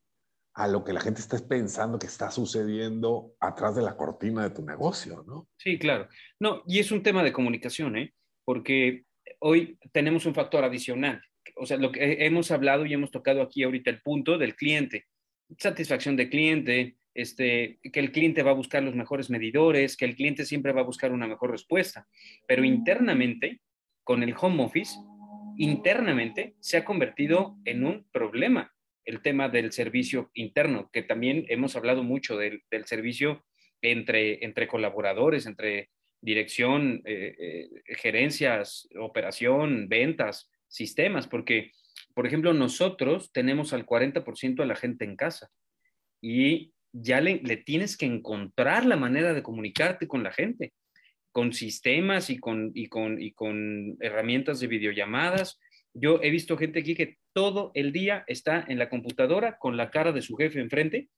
[0.55, 4.55] a lo que la gente está pensando que está sucediendo atrás de la cortina de
[4.55, 5.49] tu negocio, ¿no?
[5.57, 6.09] Sí, claro.
[6.39, 8.15] No, y es un tema de comunicación, ¿eh?
[8.45, 9.05] Porque
[9.41, 11.21] hoy tenemos un factor adicional.
[11.57, 15.07] O sea, lo que hemos hablado y hemos tocado aquí ahorita el punto del cliente.
[15.59, 20.17] Satisfacción de cliente, este, que el cliente va a buscar los mejores medidores, que el
[20.17, 22.07] cliente siempre va a buscar una mejor respuesta.
[22.47, 23.61] Pero internamente,
[24.03, 24.99] con el home office,
[25.57, 28.75] internamente se ha convertido en un problema
[29.05, 33.45] el tema del servicio interno, que también hemos hablado mucho del, servicio
[33.83, 41.73] entre, entre colaboradores, entre dirección, eh, eh, gerencias, operación, ventas, sistemas, porque,
[42.15, 45.51] por ejemplo, nosotros tenemos al 40% de la gente en casa
[46.23, 50.73] y ya le, le, tienes que encontrar la manera de comunicarte con la gente,
[51.33, 55.61] con sistemas y con, y con, y con herramientas de videollamadas.
[55.93, 59.91] Yo he visto gente aquí que todo el día está en la computadora con la
[59.91, 61.09] cara de su jefe enfrente.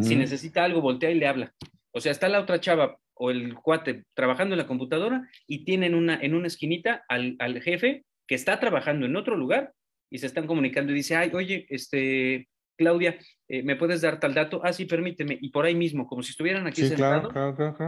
[0.00, 1.54] Si necesita algo, voltea y le habla.
[1.90, 5.94] O sea, está la otra chava o el cuate trabajando en la computadora y tienen
[5.94, 9.72] una, en una esquinita al, al jefe que está trabajando en otro lugar
[10.10, 14.34] y se están comunicando y dice, ay, oye, este, Claudia, eh, ¿me puedes dar tal
[14.34, 14.60] dato?
[14.62, 15.38] Ah, sí, permíteme.
[15.40, 17.32] Y por ahí mismo, como si estuvieran aquí sentados,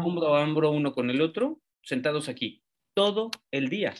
[0.05, 2.63] hombro a hombro uno con el otro, sentados aquí,
[2.95, 3.95] todo el día.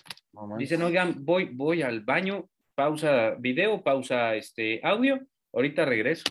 [0.59, 5.21] Dicen, oigan, voy, voy al baño, pausa video, pausa este audio,
[5.53, 6.25] ahorita regreso.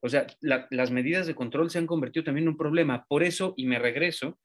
[0.00, 3.06] O sea, las medidas de control se han convertido también en un problema.
[3.08, 4.38] Por eso, y me regreso,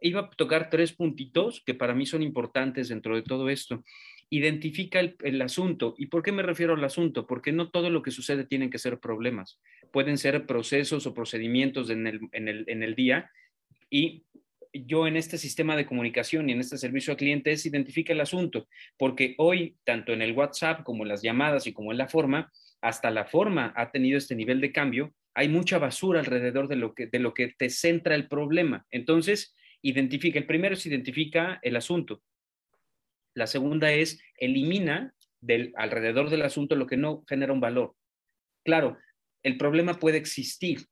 [0.00, 3.84] iba a tocar tres puntitos que para mí son importantes dentro de todo esto.
[4.28, 5.94] Identifica el, asunto.
[5.98, 7.26] ¿Y por qué me refiero al asunto?
[7.26, 9.60] Porque no todo lo que sucede tienen que ser problemas.
[9.92, 13.30] Pueden ser procesos o procedimientos en el, en el, en el día.
[13.88, 14.24] Y
[14.72, 18.20] yo en este sistema de comunicación y en este servicio al cliente es identifica el
[18.20, 22.08] asunto, porque hoy, tanto en el WhatsApp como en las llamadas y como en la
[22.08, 26.76] forma, hasta la forma ha tenido este nivel de cambio, hay mucha basura alrededor de
[26.76, 28.86] lo que, de lo que te centra el problema.
[28.90, 32.22] Entonces, identifica, el primero es identifica el asunto.
[33.36, 37.94] La segunda es elimina del, alrededor del asunto lo que no genera un valor.
[38.64, 38.96] Claro,
[39.42, 40.86] el problema puede existir,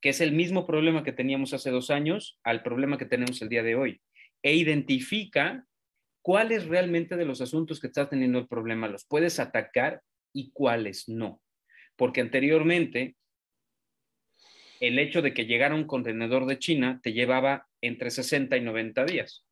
[0.00, 3.50] que es el mismo problema que teníamos hace dos años al problema que tenemos el
[3.50, 4.00] día de hoy.
[4.42, 5.66] E identifica
[6.22, 10.00] cuáles realmente de los asuntos que estás teniendo el problema los puedes atacar
[10.32, 11.42] y cuáles no.
[11.96, 13.14] Porque anteriormente,
[14.80, 19.04] el hecho de que llegara un contenedor de China te llevaba entre 60 y 90
[19.04, 19.44] días.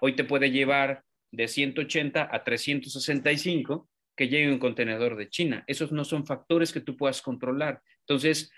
[0.00, 5.64] Hoy te puede llevar de 180 a 365 que llegue un contenedor de China.
[5.66, 7.82] Esos no son factores que tú puedas controlar.
[8.00, 8.50] Entonces,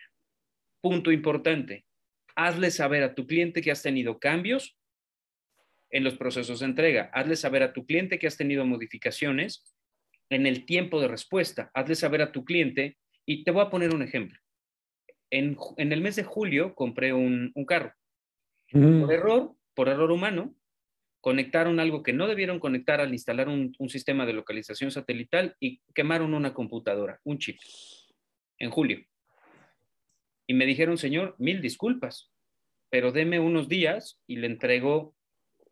[0.80, 1.84] punto importante,
[2.34, 4.78] hazle saber a tu cliente que has tenido cambios
[5.90, 7.10] en los procesos de entrega.
[7.12, 9.74] Hazle saber a tu cliente que has tenido modificaciones
[10.30, 11.70] en el tiempo de respuesta.
[11.74, 14.38] Hazle saber a tu cliente y te voy a poner un ejemplo.
[15.30, 17.92] En, el mes de julio compré un, carro.
[18.72, 19.00] Mm.
[19.00, 20.54] Por error, por error humano,
[21.20, 25.80] conectaron algo que no debieron conectar al instalar un, un, sistema de localización satelital y
[25.94, 27.58] quemaron una computadora, un chip,
[28.58, 29.04] en julio.
[30.46, 32.32] Y me dijeron, señor, mil disculpas,
[32.88, 35.14] pero deme unos días y le entrego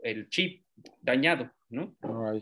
[0.01, 0.65] el chip
[1.01, 1.97] dañado, ¿no?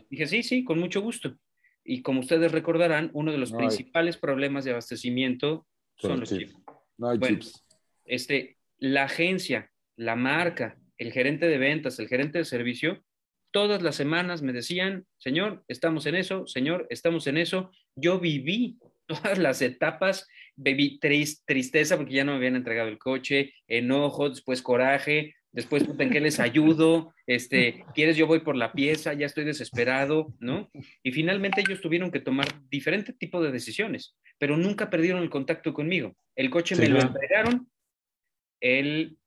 [0.09, 1.37] Dije, sí, sí, con mucho gusto.
[1.83, 5.65] Y como ustedes recordarán, uno de los principales problemas de abastecimiento
[5.95, 6.55] son los chips.
[6.97, 7.65] No hay chips.
[8.05, 13.03] Este, la agencia, la marca, el gerente de ventas, el gerente de servicio,
[13.51, 17.71] todas las semanas me decían, señor, estamos en eso, señor, estamos en eso.
[17.95, 23.53] Yo viví todas las etapas, viví tristeza porque ya no me habían entregado el coche,
[23.67, 27.13] enojo, después coraje, después, ¿en qué les ayudo?
[27.25, 28.17] Este, ¿quieres?
[28.17, 30.69] Yo voy por la pieza, ya estoy desesperado, ¿no?
[31.03, 35.73] Y finalmente ellos tuvieron que tomar diferente tipo de decisiones, pero nunca perdieron el contacto
[35.73, 36.15] conmigo.
[36.35, 37.71] El coche me lo entregaron
[38.61, 39.17] el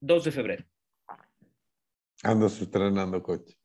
[0.00, 0.64] 2 de febrero.
[2.24, 3.56] Andas estrenando coche.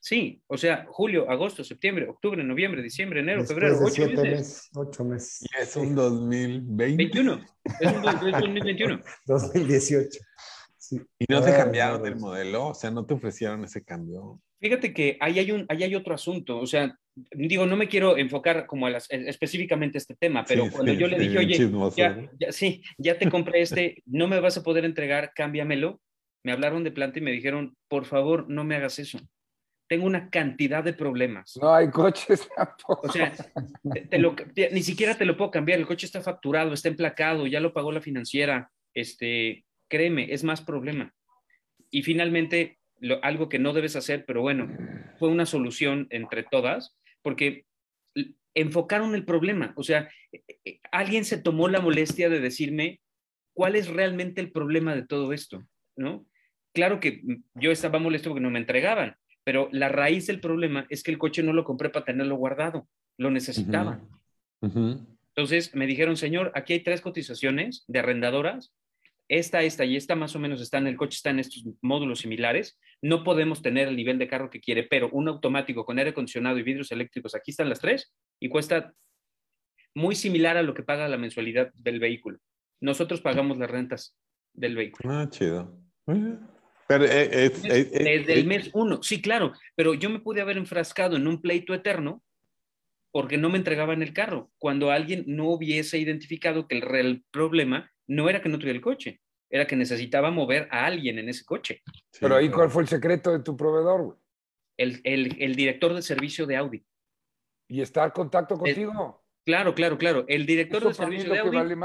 [0.00, 4.70] Sí, o sea, julio, agosto, septiembre, octubre, noviembre, diciembre, enero, febrero, ocho meses.
[4.74, 5.42] Ocho meses.
[5.42, 6.96] Y es un 2020.
[6.96, 7.40] 21.
[7.80, 9.00] Es un 2021.
[9.26, 10.18] 2018.
[10.92, 14.40] Y no te cambiaron el modelo, o sea, no te ofrecieron ese cambio.
[14.60, 18.18] Fíjate que ahí hay, un, ahí hay otro asunto, o sea, digo, no me quiero
[18.18, 22.82] enfocar como a las, específicamente este tema, pero cuando yo le dije, oye, ya, sí,
[22.98, 26.00] ya te compré este, no me vas a poder entregar, cámbiamelo,
[26.42, 29.18] me hablaron de planta y me dijeron, por favor, no me hagas eso.
[29.88, 31.58] Tengo una cantidad de problemas.
[31.60, 32.48] No hay coches
[32.86, 33.32] O sea,
[34.72, 35.78] ni siquiera te lo puedo cambiar.
[35.78, 38.70] El coche está facturado, está emplacado, ya lo pagó la financiera.
[38.94, 41.12] Este, créeme, es más problema.
[41.90, 42.78] Y finalmente,
[43.22, 44.68] algo que no debes hacer, pero bueno,
[45.18, 47.66] fue una solución entre todas, porque
[48.54, 49.72] enfocaron el problema.
[49.76, 53.00] O sea, e, e, alguien se tomó la molestia de decirme
[53.54, 56.26] cuál es realmente el problema de todo esto, ¿no?
[56.72, 57.22] Claro que
[57.54, 61.18] yo estaba molesto porque no me entregaban, pero la raíz del problema es que el
[61.18, 64.00] coche no lo compré para tenerlo guardado, lo necesitaba.
[64.60, 68.72] Entonces me dijeron, señor, aquí hay tres cotizaciones de arrendadoras
[69.30, 72.80] esta, esta y esta más o menos están, el coche está en estos módulos similares.
[73.00, 76.58] No podemos tener el nivel de carro que quiere, pero un automático con aire acondicionado
[76.58, 78.92] y vidrios eléctricos, aquí están las tres y cuesta
[79.94, 82.40] muy similar a lo que paga la mensualidad del vehículo.
[82.80, 84.16] Nosotros pagamos las rentas
[84.52, 85.08] del vehículo.
[85.12, 85.78] Ah, chido.
[86.90, 91.14] Pero eh, es, Desde el mes uno, sí, claro, pero yo me pude haber enfrascado
[91.14, 92.24] en un pleito eterno
[93.12, 97.92] porque no me entregaban el carro, cuando alguien no hubiese identificado que el real problema
[98.08, 101.44] no era que no tuviera el coche, era que necesitaba mover a alguien en ese
[101.44, 101.80] coche.
[102.18, 104.18] Pero ahí, ¿cuál fue el secreto de tu proveedor?
[104.76, 106.84] El, el, director de servicio de Audi.
[107.68, 109.22] ¿Y está en contacto contigo?
[109.46, 110.24] claro, claro, claro.
[110.26, 111.76] El director de servicio de Audi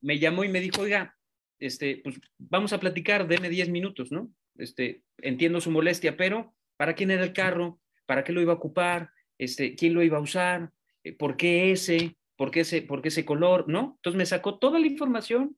[0.00, 1.16] me llamó y me dijo, oiga,
[1.60, 4.32] este, pues vamos a platicar, deme 10 minutos, ¿no?
[4.58, 7.80] Este, entiendo su molestia, pero ¿para quién era el carro?
[8.06, 9.10] ¿Para qué lo iba a ocupar?
[9.38, 10.70] Este, ¿Quién lo iba a usar?
[11.04, 12.16] Eh, ¿Por qué ese?
[12.36, 13.68] ¿Por qué ese, por qué ese color?
[13.68, 13.94] ¿No?
[13.96, 15.56] Entonces me sacó toda la información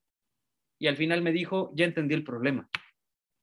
[0.79, 2.69] y al final me dijo, ya entendí el problema.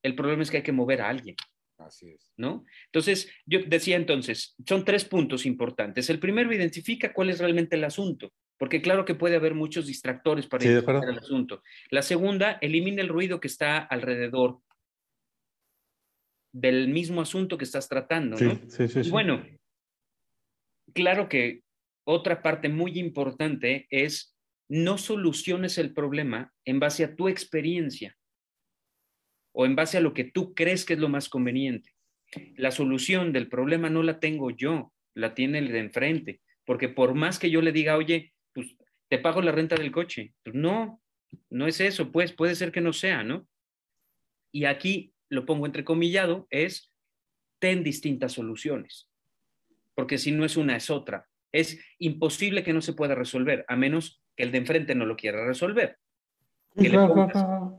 [0.04, 1.36] El problema es que hay que mover a alguien.
[1.78, 2.34] Así es.
[2.38, 2.66] ¿No?
[2.86, 6.10] Entonces, yo decía entonces, son tres puntos importantes.
[6.10, 10.48] El primero, identifica cuál es realmente el asunto, porque claro que puede haber muchos distractores
[10.48, 11.62] para identificar el asunto.
[11.92, 14.62] La segunda, elimina el ruido que está alrededor
[16.52, 18.56] del mismo asunto que estás tratando, ¿no?
[18.70, 19.46] Sí, sí, sí, bueno,
[20.94, 21.62] claro que
[22.04, 24.36] otra parte muy importante es
[24.70, 28.18] no soluciones el problema en base a tu experiencia
[29.54, 31.92] o en base a lo que tú crees que es lo más conveniente.
[32.56, 37.14] La solución del problema no la tengo yo, la tiene el de enfrente, porque por
[37.14, 38.76] más que yo le diga, oye, pues
[39.08, 41.02] te pago la renta del coche, pues no,
[41.50, 43.48] no es eso, pues puede ser que no sea, ¿no?
[44.52, 46.92] Y aquí lo pongo entrecomillado, es
[47.60, 49.10] ten distintas soluciones,
[49.96, 51.28] porque si no es una, es otra.
[51.52, 55.16] Es imposible que no se pueda resolver, a menos que el de enfrente no lo
[55.16, 55.98] quiera resolver.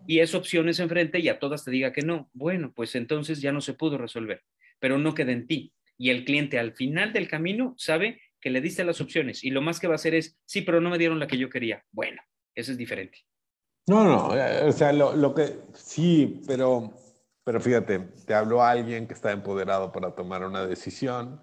[0.06, 2.30] y es opciones enfrente y a todas te diga que no.
[2.32, 4.42] Bueno, pues entonces ya no se pudo resolver,
[4.80, 5.72] pero no queda en ti.
[5.96, 9.62] Y el cliente al final del camino sabe que le diste las opciones y lo
[9.62, 11.84] más que va a hacer es, sí, pero no me dieron la que yo quería.
[11.92, 12.22] Bueno,
[12.54, 13.18] eso es diferente.
[13.86, 16.92] No, no, eh, o sea, lo, lo que sí, pero
[17.48, 21.40] pero fíjate, te habló alguien que está empoderado para tomar una decisión,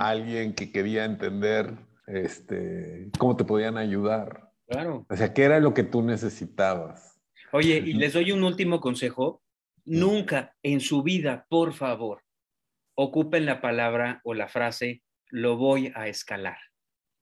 [0.00, 1.72] alguien que quería entender
[2.08, 4.50] este, cómo te podían ayudar.
[4.66, 5.06] Claro.
[5.08, 7.20] O sea, ¿qué era lo que tú necesitabas?
[7.52, 9.40] Oye, y les doy un último consejo.
[9.84, 12.24] Nunca en su vida, por favor,
[12.96, 16.58] ocupen la palabra o la frase, lo voy a escalar.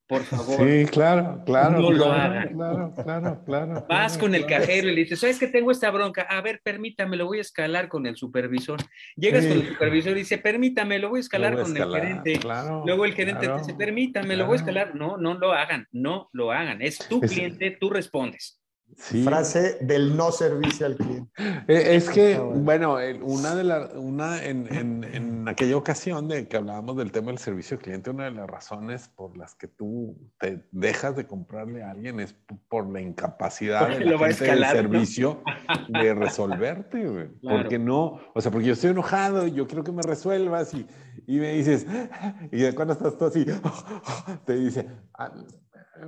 [0.06, 0.56] Por favor.
[0.58, 1.80] Sí, claro, claro.
[1.80, 2.52] No lo hagan.
[2.54, 3.86] Claro, claro, claro.
[3.88, 6.22] Vas con el cajero y le dices, ¿sabes que tengo esta bronca?
[6.22, 8.80] A ver, permítame, lo voy a escalar con el supervisor.
[9.16, 12.38] Llegas con el supervisor y dice, permítame, lo voy a escalar con el gerente.
[12.84, 14.94] Luego el gerente te dice, permítame, lo voy a escalar.
[14.94, 16.82] No, no lo hagan, no lo hagan.
[16.82, 18.60] Es tu cliente, tú respondes.
[18.96, 21.30] Frase del no servicio al cliente.
[21.66, 26.56] Eh, es que, bueno, una de las, una en, en, en, aquella ocasión de que
[26.56, 30.16] hablábamos del tema del servicio al cliente, una de las razones por las que tú
[30.38, 32.34] te dejas de comprarle a alguien es
[32.68, 35.42] por la incapacidad de la gente del servicio
[35.88, 37.30] de resolverte.
[37.42, 40.86] Porque no, o sea, porque yo estoy enojado y yo quiero que me resuelvas y,
[41.26, 41.86] y me dices,
[42.52, 43.44] y cuando estás tú así,
[44.44, 45.32] te dice, ah,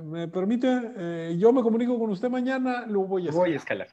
[0.03, 3.47] me permite, eh, yo me comunico con usted mañana, lo voy a escalar.
[3.47, 3.87] Voy a escalar.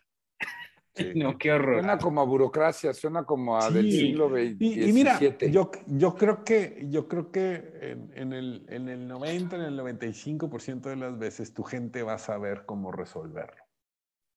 [1.15, 1.81] No, qué horror.
[1.81, 4.61] Suena como a burocracia, suena como a del siglo XX.
[4.61, 5.19] Y, mira,
[5.51, 10.83] yo, yo creo que, yo creo que en, el, en el 90, en el 95%
[10.83, 13.63] de las veces tu gente va a saber cómo resolverlo.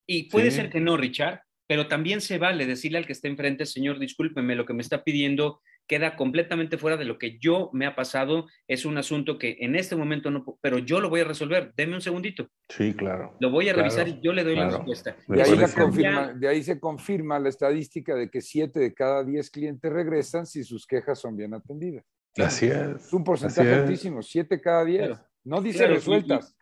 [0.08, 3.66] Y puede ser que no, Richard, pero también se vale decirle al que esté enfrente,
[3.66, 7.86] señor, discúlpeme, lo que me está pidiendo queda completamente fuera de lo que yo me
[7.86, 8.48] ha pasado.
[8.68, 11.74] Es un asunto que en este momento no, pero yo lo voy a resolver.
[11.76, 12.48] Deme un segundito.
[12.70, 13.36] Sí, claro.
[13.40, 15.16] Lo voy a revisar y yo le doy la respuesta.
[15.28, 15.42] De
[16.48, 20.86] ahí, se confirma la estadística de que siete de cada diez clientes regresan si sus
[20.86, 22.04] quejas son bien atendidas.
[22.38, 23.08] Así es.
[23.08, 25.18] Es un porcentaje altísimo, siete cada diez.
[25.44, 26.56] No dice resueltas,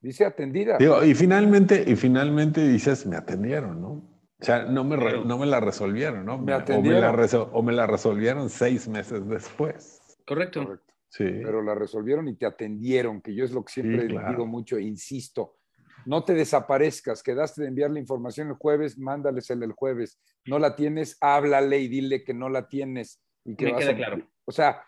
[0.00, 0.78] dice atendidas.
[0.80, 4.15] y finalmente, y finalmente dices, me atendieron, ¿no?
[4.38, 6.38] O sea, no me, no me la resolvieron, ¿no?
[6.38, 7.10] Me o, me la
[7.52, 10.00] o, me la resolvieron seis meses después.
[10.26, 10.80] Correcto.
[11.08, 11.24] Sí.
[11.24, 14.82] Pero la resolvieron y te atendieron, que yo es lo que siempre digo mucho e
[14.82, 15.56] insisto.
[16.04, 20.20] No te desaparezcas, quedaste de enviar la información el jueves, mándales el jueves.
[20.44, 23.22] No la tienes, háblale y dile que no la tienes.
[23.44, 24.28] Y que me queda claro.
[24.44, 24.82] O sea,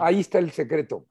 [0.00, 1.06] ahí está el secreto,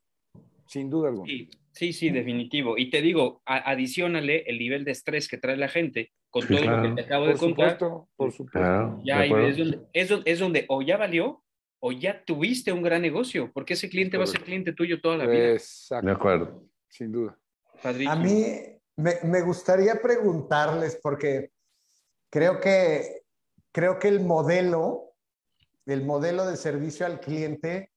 [0.68, 1.28] sin duda alguna.
[1.28, 2.78] Sí, sí, sí, definitivo.
[2.78, 6.82] Y te digo, adicionale el nivel de estrés que trae la gente con todo lo
[6.84, 7.78] que te acabo de contar.
[8.16, 9.02] por supuesto.
[9.04, 11.44] ya es, donde, es, donde, o ya valió
[11.80, 15.18] o ya tuviste un gran negocio, porque ese cliente va a ser cliente tuyo toda
[15.18, 15.52] la vida.
[15.52, 16.08] Exacto.
[16.08, 16.64] De acuerdo.
[16.90, 17.38] Sin duda.
[17.84, 18.46] A mí
[18.96, 21.52] me, me, gustaría preguntarles, porque
[22.30, 23.22] creo que,
[23.72, 25.14] creo que el modelo,
[25.86, 27.92] el modelo de servicio al cliente,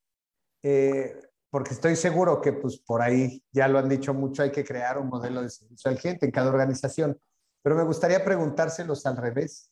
[0.63, 1.17] eh,
[1.51, 4.99] porque estoy seguro que pues por ahí ya lo han dicho mucho, hay que crear
[4.99, 7.19] un modelo de servicio al cliente en cada organización.
[7.63, 9.71] Pero me gustaría preguntárselos al revés.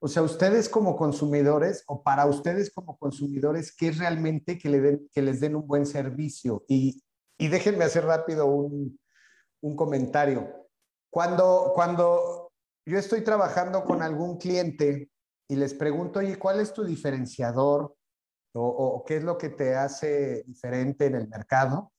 [0.00, 4.80] O sea, ustedes como consumidores o para ustedes como consumidores, ¿qué es realmente que, le
[4.80, 6.64] den, que les den un buen servicio?
[6.68, 7.02] Y,
[7.36, 8.98] y déjenme hacer rápido un,
[9.60, 10.68] un comentario.
[11.10, 12.52] Cuando, cuando
[12.86, 15.10] yo estoy trabajando con algún cliente
[15.48, 17.96] y les pregunto, oye, ¿cuál es tu diferenciador?
[18.54, 21.92] O, o, qué es lo que te hace diferente en el mercado?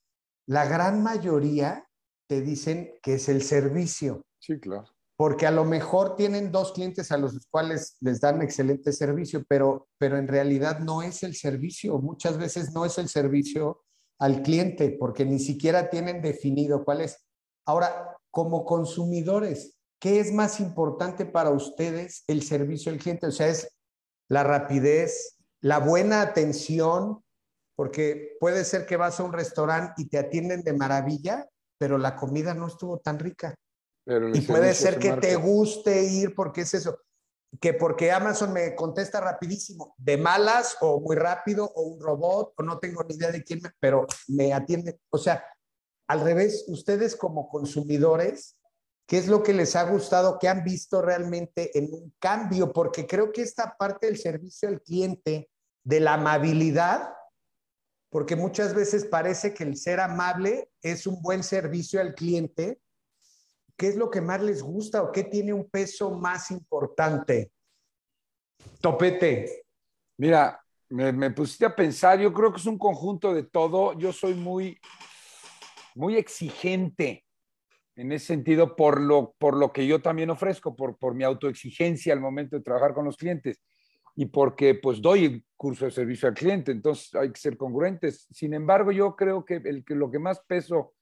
[0.47, 1.87] La gran mayoría
[2.27, 4.25] te dicen que es el servicio.
[4.39, 8.93] Sí, claro porque a lo mejor tienen dos clientes a los cuales les dan excelente
[8.93, 11.99] servicio, pero, pero en realidad no es el servicio.
[11.99, 13.83] Muchas veces no es el servicio
[14.17, 17.17] al cliente, porque ni siquiera tienen definido cuál es.
[17.65, 23.27] Ahora, como consumidores, ¿qué es más importante para ustedes el servicio al cliente?
[23.27, 23.77] O sea, es
[24.29, 27.21] la rapidez, la buena atención,
[27.75, 31.45] porque puede ser que vas a un restaurante y te atienden de maravilla,
[31.77, 33.53] pero la comida no estuvo tan rica
[34.33, 36.99] y puede ser que te guste ir porque es eso,
[37.59, 42.63] que porque Amazon me contesta rapidísimo, de malas o muy rápido o un robot o
[42.63, 44.99] no tengo ni idea de quién, pero me atiende.
[45.09, 45.43] O sea,
[46.07, 48.57] al revés, ustedes como consumidores,
[49.07, 52.73] ¿qué es lo que les ha gustado, qué han visto realmente en un cambio?
[52.73, 55.49] Porque creo que esta parte del servicio al cliente,
[55.83, 57.13] de la amabilidad,
[58.11, 62.79] porque muchas veces parece que el ser amable es un buen servicio al cliente,
[63.79, 67.53] ¿Qué es lo que más les gusta o qué tiene un peso más importante?
[68.81, 69.63] Topete.
[70.17, 73.97] Mira, me, pusiste a pensar, yo creo que es un conjunto de todo.
[73.97, 74.77] Yo soy muy,
[75.95, 77.23] muy exigente
[77.95, 82.11] en ese sentido por lo, por lo que yo también ofrezco, por, por mi autoexigencia
[82.11, 83.61] al momento de trabajar con los clientes
[84.13, 88.27] y porque pues doy el curso de servicio al cliente, entonces hay que ser congruentes.
[88.29, 90.95] Sin embargo, yo creo que, el, que lo que más peso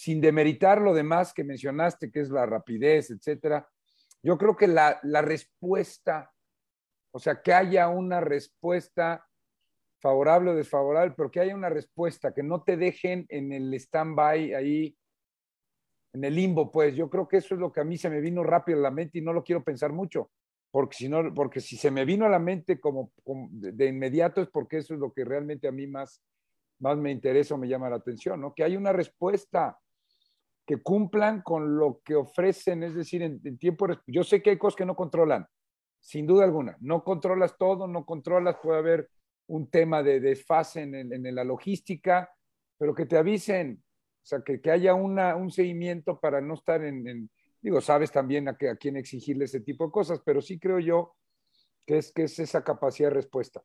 [0.00, 3.68] sin demeritar lo demás que mencionaste, que es la rapidez, etcétera,
[4.22, 6.32] yo creo que la, la respuesta,
[7.10, 9.28] o sea, que haya una respuesta
[10.00, 14.54] favorable o desfavorable, pero que haya una respuesta, que no te dejen en el stand-by
[14.54, 14.96] ahí,
[16.14, 18.22] en el limbo, pues yo creo que eso es lo que a mí se me
[18.22, 20.30] vino rápido a la mente y no lo quiero pensar mucho,
[20.70, 23.12] porque si, no, porque si se me vino a la mente como,
[23.50, 26.22] de, inmediato es porque eso es lo que realmente a mí más,
[26.78, 28.54] más me interesa o me llama la atención, ¿no?
[28.54, 29.78] Que hay una respuesta,
[30.66, 34.76] que cumplan con lo que ofrecen, es decir, en, tiempo, yo sé que hay cosas
[34.76, 35.46] que no controlan,
[35.98, 39.10] sin duda alguna, no controlas todo, no controlas, puede haber
[39.46, 42.30] un tema de desfase en, en, la logística,
[42.78, 43.82] pero que te avisen,
[44.22, 47.28] o sea, que, que haya un seguimiento para no estar en,
[47.60, 50.78] digo, sabes también a, que, a quién exigirle ese tipo de cosas, pero sí creo
[50.78, 51.16] yo
[51.86, 53.62] que es, que es esa capacidad de respuesta.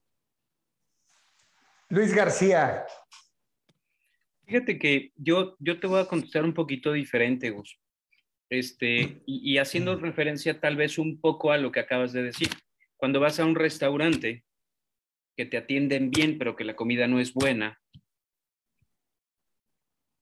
[1.90, 2.86] Luis García,
[4.46, 7.80] Fíjate que yo, yo te voy a contestar un poquito diferente, Gus.
[8.50, 12.50] Este, y, haciendo referencia tal vez un poco a lo que acabas de decir.
[12.96, 14.46] Cuando vas a un restaurante
[15.36, 17.82] que te atienden bien, pero que la comida no es buena,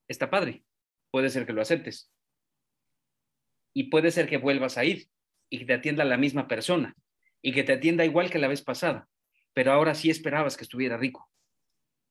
[0.08, 0.64] está padre.
[1.12, 2.10] Puede ser que lo aceptes.
[3.76, 5.10] Y puede ser que vuelvas a ir
[5.50, 6.96] y que te atienda la misma persona
[7.42, 9.10] y que te atienda igual que la vez pasada,
[9.54, 11.30] pero ahora sí esperabas que estuviera rico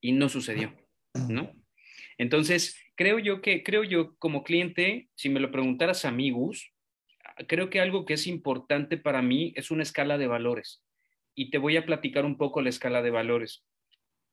[0.01, 0.77] y no sucedió,
[1.29, 1.62] ¿no?
[2.23, 6.13] Entonces, creo yo que, creo yo como cliente, si me lo preguntaras a
[7.49, 10.85] creo que algo que es importante para mí es una escala de valores.
[11.35, 13.65] Y te voy a platicar un poco la escala de valores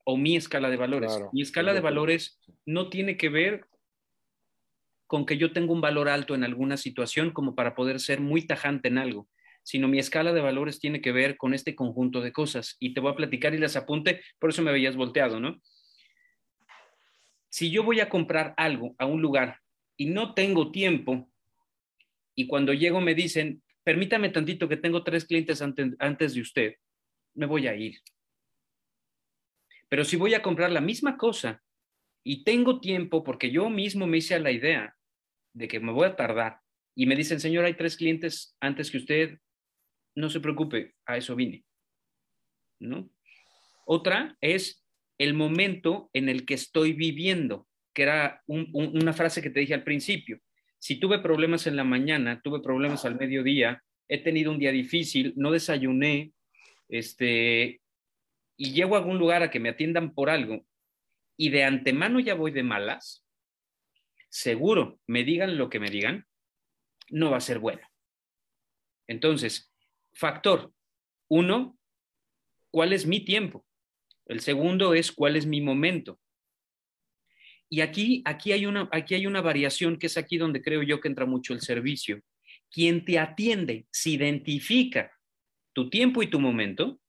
[0.06, 1.20] o mi escala de valores.
[1.34, 3.66] mi escala de valores no tiene que ver
[5.08, 8.46] con que yo tengo un valor alto en alguna situación como para poder ser muy
[8.46, 9.28] tajante en algo,
[9.64, 12.78] sino mi escala de valores tiene que ver con este conjunto de cosas.
[12.80, 15.60] Y te voy a platicar y las apunte, por eso me veías volteado, ¿no?
[17.50, 19.60] Si yo voy a comprar algo a un lugar
[19.98, 21.30] y no tengo tiempo,
[22.36, 26.76] y cuando llego me dicen, permítame tantito que tengo tres clientes antes, de usted,
[27.34, 28.00] me voy a ir.
[29.90, 31.62] Pero si voy a comprar la misma cosa
[32.24, 34.96] y tengo tiempo, porque yo mismo me hice la idea
[35.54, 36.62] de que me voy a tardar,
[36.96, 39.40] y me dicen, señor, hay tres clientes antes que usted,
[40.16, 41.66] no se preocupe, a eso vine.
[42.80, 43.10] ¿No?
[43.86, 44.79] Otra es
[45.20, 49.84] el momento en el que estoy viviendo, que era una frase que te dije al
[49.84, 50.40] principio.
[50.80, 55.34] Si tuve problemas en la mañana, tuve problemas al mediodía, he tenido un día difícil,
[55.36, 56.32] no desayuné,
[56.88, 57.82] este,
[58.58, 60.66] y llego a algún lugar a que me atiendan por algo,
[61.38, 63.26] y de antemano ya voy de malas,
[64.30, 66.26] seguro, me digan lo que me digan,
[67.10, 67.82] no va a ser bueno.
[69.08, 69.74] Entonces,
[70.14, 70.72] factor
[71.28, 71.78] uno,
[72.72, 73.66] ¿cuál es mi tiempo?
[74.30, 76.20] El segundo es cuál es mi momento.
[77.68, 81.02] Y aquí, aquí, hay una, aquí hay una variación que es aquí donde creo yo
[81.02, 82.22] que entra mucho el servicio.
[82.70, 85.12] Quien te atiende se identifica
[85.74, 87.02] tu tiempo y tu momento,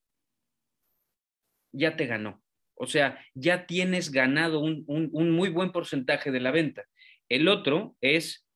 [1.72, 2.42] ya te ganó.
[2.74, 6.86] O sea, ya tienes ganado un, un muy buen porcentaje de la venta.
[7.28, 8.46] El otro es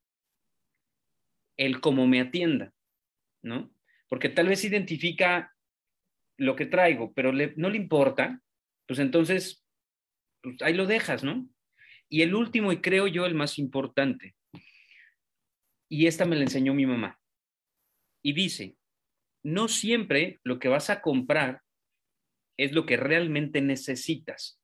[1.59, 2.73] el cómo me atienda,
[3.43, 3.75] ¿no?
[4.09, 5.55] Porque tal vez identifica
[6.39, 8.41] lo que traigo, pero no le importa,
[8.87, 9.65] pues entonces,
[10.43, 11.49] pues ahí lo dejas, ¿no?
[12.09, 14.35] Y el último, y creo yo el más importante,
[15.89, 17.19] y esta me la enseñó mi mamá,
[18.23, 18.77] y dice,
[19.43, 21.63] no siempre lo que vas a comprar
[22.57, 24.61] es lo que realmente necesitas,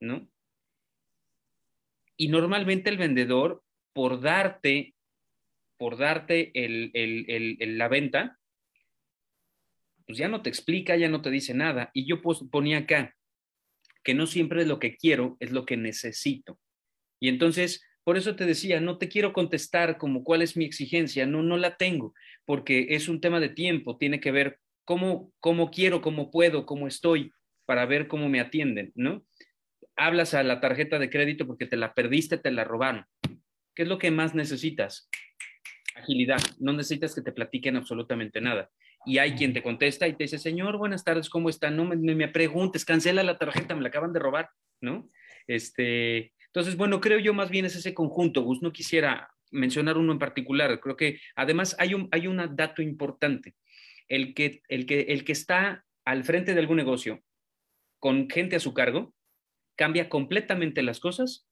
[0.00, 0.28] ¿no?
[2.16, 4.94] Y normalmente el vendedor, por darte,
[5.76, 8.38] por darte la venta,
[10.06, 11.90] pues ya no te explica, ya no te dice nada.
[11.92, 13.16] Y yo ponía acá
[14.02, 16.58] que no siempre lo que quiero, es lo que necesito.
[17.20, 21.26] Y entonces, por eso te decía, no te quiero contestar como cuál es mi exigencia,
[21.26, 25.70] no, no la tengo, porque es un tema de tiempo, tiene que ver cómo, cómo
[25.70, 27.32] quiero, cómo puedo, cómo estoy,
[27.64, 29.24] para ver cómo me atienden, ¿no?
[29.94, 33.06] Hablas a la tarjeta de crédito porque te la perdiste, te la robaron.
[33.74, 35.08] ¿Qué es lo que más necesitas?
[35.94, 36.40] Agilidad.
[36.58, 38.70] No necesitas que te platiquen absolutamente nada
[39.04, 41.70] y hay quien te contesta y te dice, señor, buenas tardes, ¿cómo está?
[41.70, 44.50] No me, me, preguntes, cancela la tarjeta, me la acaban de robar,
[44.80, 45.10] ¿no?
[45.46, 50.12] Este, entonces, bueno, creo yo más bien es ese conjunto, Gus, no quisiera mencionar uno
[50.12, 53.54] en particular, creo que además hay un, hay un dato importante,
[54.08, 57.22] el que, el, que, el que está al frente de algún negocio
[57.98, 59.14] con gente a su cargo,
[59.76, 61.48] cambia completamente las cosas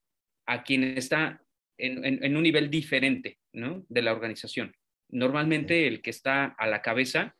[0.46, 1.42] a quien está
[1.78, 3.84] en, en un nivel diferente, ¿no?
[3.88, 4.74] De la organización.
[5.08, 7.36] Normalmente el que está a la cabeza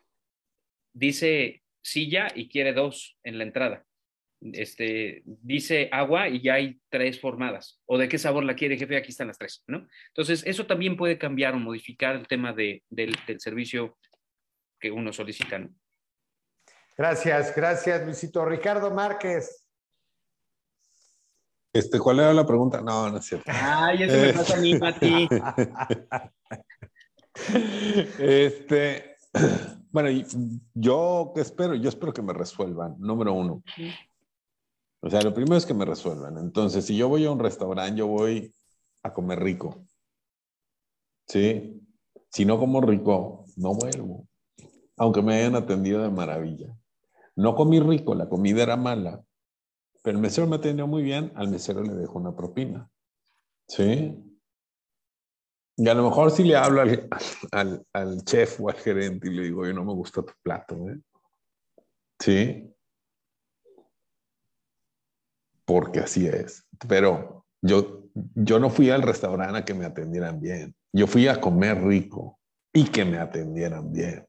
[0.92, 3.84] dice silla y quiere dos en la entrada.
[4.40, 7.80] Este, dice agua y ya hay tres formadas.
[7.86, 8.96] ¿O de qué sabor la quiere, jefe?
[8.96, 9.86] Aquí están las tres, ¿no?
[10.08, 12.82] Entonces, eso también puede cambiar o modificar el tema del,
[13.38, 13.98] servicio
[14.78, 15.68] que uno solicita,
[16.96, 18.44] Gracias, gracias, Luisito.
[18.44, 19.66] Ricardo Márquez.
[21.72, 22.80] Este, ¿Cuál era la pregunta?
[22.80, 23.50] No, no es cierto.
[23.54, 25.28] Ay, eso me pasa a mí, Mati.
[28.18, 29.16] este,
[29.90, 30.08] bueno,
[30.74, 33.62] yo que espero, yo espero que me resuelvan, número uno.
[35.02, 36.38] O sea, lo primero es que me resuelvan.
[36.38, 38.52] Entonces, si yo voy a un restaurante, yo voy
[39.02, 39.84] a comer rico.
[41.26, 41.80] ¿Sí?
[42.28, 44.26] Si no como rico, no vuelvo.
[44.96, 46.76] Aunque me hayan atendido de maravilla.
[47.34, 49.24] No comí rico, la comida era mala,
[50.02, 52.90] pero el mesero me atendió muy bien, al mesero le dejo una propina.
[53.66, 54.14] ¿Sí?
[55.80, 59.44] Y a lo mejor si le hablo al, al, chef o al gerente y le
[59.44, 61.00] digo, yo no me gusta tu plato, ¿eh?
[62.18, 62.70] ¿Sí?
[65.64, 66.66] Porque así es.
[66.86, 70.74] Pero yo, yo no fui al restaurante a que me atendieran bien.
[70.92, 72.38] Yo fui a comer rico
[72.74, 74.26] y que me atendieran bien.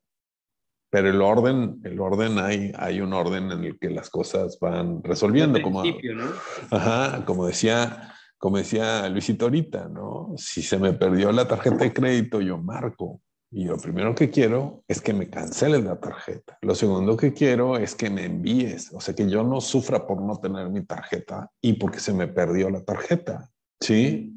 [0.89, 5.03] Pero el orden, el orden hay, hay un orden en el que las cosas van
[5.03, 5.61] resolviendo.
[5.61, 6.31] Como, ¿no?
[6.71, 10.33] ajá, como decía como decía Luisito ahorita, ¿no?
[10.35, 13.21] Si se me perdió la tarjeta de crédito, yo marco.
[13.51, 16.57] Y lo primero que quiero es que me canceles la tarjeta.
[16.63, 20.23] Lo segundo que quiero es que me envíes, o sea, que yo no sufra por
[20.23, 23.47] no tener mi tarjeta y porque se me perdió la tarjeta,
[23.79, 24.33] ¿sí?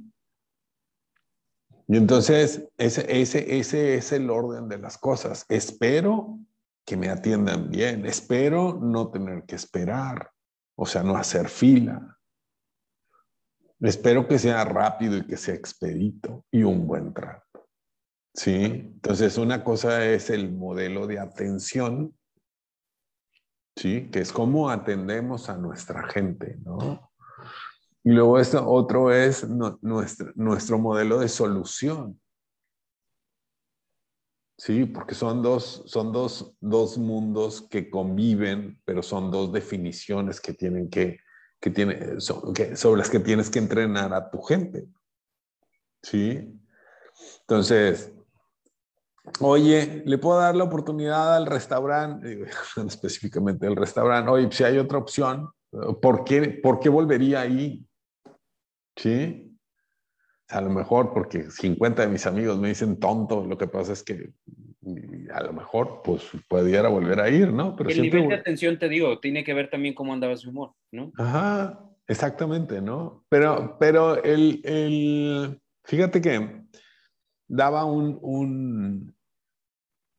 [1.88, 5.46] Y entonces, ese, ese, ese es el orden de las cosas.
[5.48, 6.38] Espero
[6.84, 10.30] que me atiendan bien, espero no tener que esperar,
[10.76, 12.14] o sea, no hacer fila,
[13.81, 17.68] Espero que sea rápido y que sea expedito y un buen trato.
[18.35, 18.64] ¿Sí?
[18.64, 22.16] Entonces, una cosa es el modelo de atención,
[23.77, 24.09] ¿sí?
[24.11, 27.11] Que es cómo atendemos a nuestra gente, ¿no?
[28.03, 32.20] Y luego esto, otro es nuestro, nuestro modelo de solución.
[34.59, 40.55] Sí, porque son dos, son dos, dos mundos que conviven, pero son dos definiciones que
[40.55, 41.18] tienen que
[41.65, 44.87] que tiene, sobre las que tienes que entrenar a tu gente.
[46.03, 46.61] ¿Sí?
[47.41, 48.12] Entonces,
[49.41, 52.45] oye, ¿le puedo dar la oportunidad al restaurante?
[52.87, 54.31] Específicamente al restaurante.
[54.31, 55.49] Oye, si hay otra opción,
[56.03, 57.83] ¿por qué, ¿por qué volvería ahí?
[58.95, 59.59] ¿Sí?
[60.49, 64.03] A lo mejor porque 50 de mis amigos me dicen tonto, lo que pasa es
[64.03, 64.35] que
[65.32, 67.74] a lo mejor pues pudiera volver a ir, ¿no?
[67.76, 70.72] Pero el nivel de atención, te digo, tiene que ver también cómo andaba su humor,
[70.93, 71.12] ¿no?
[71.16, 73.24] Ajá, exactamente, ¿no?
[73.28, 76.64] Pero, pero el, el fíjate que
[77.49, 79.14] daba un, un,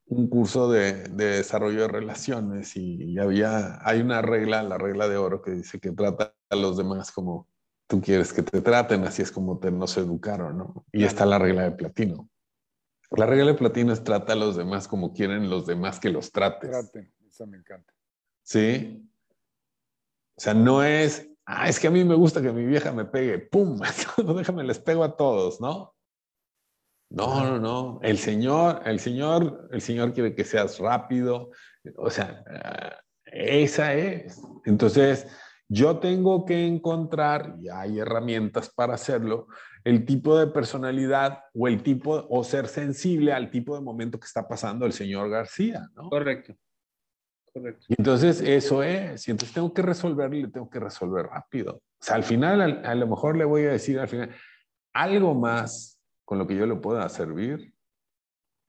[0.08, 5.18] un curso de, de, desarrollo de relaciones y, había, hay una regla, la regla de
[5.18, 7.48] oro, que dice que trata a los demás como
[7.88, 10.86] tú quieres que te traten, así es como te nos educaron, ¿no?
[10.92, 12.30] Y está la regla de platino.
[13.12, 16.32] La regla de platino es trata a los demás como quieren los demás que los
[16.32, 16.70] trates.
[16.70, 17.94] Traten, eso me encanta.
[18.44, 19.10] ¿Sí?
[20.38, 23.06] O sea, no es, ah, es que a mí me gusta que mi vieja me
[23.06, 23.80] pegue, ¡pum!
[24.26, 25.96] No, déjame, les pego a todos, ¿no?
[27.10, 28.00] No, no, no.
[28.02, 31.52] El Señor, el Señor, el Señor quiere que seas rápido.
[31.98, 32.44] O sea,
[33.26, 34.42] esa es.
[34.66, 35.28] Entonces,
[35.68, 39.48] yo tengo que encontrar, y hay herramientas para hacerlo,
[39.86, 44.26] el tipo de personalidad o el tipo, o ser sensible al tipo de momento que
[44.26, 46.10] está pasando el señor García, ¿no?
[46.10, 46.56] Correcto.
[47.54, 47.86] Correcto.
[47.88, 51.76] Y entonces eso es, y entonces tengo que resolverlo y le tengo que resolver rápido.
[51.76, 54.32] O sea, al final, a, lo mejor le voy a decir al final,
[54.92, 57.72] algo más con lo que yo le pueda servir.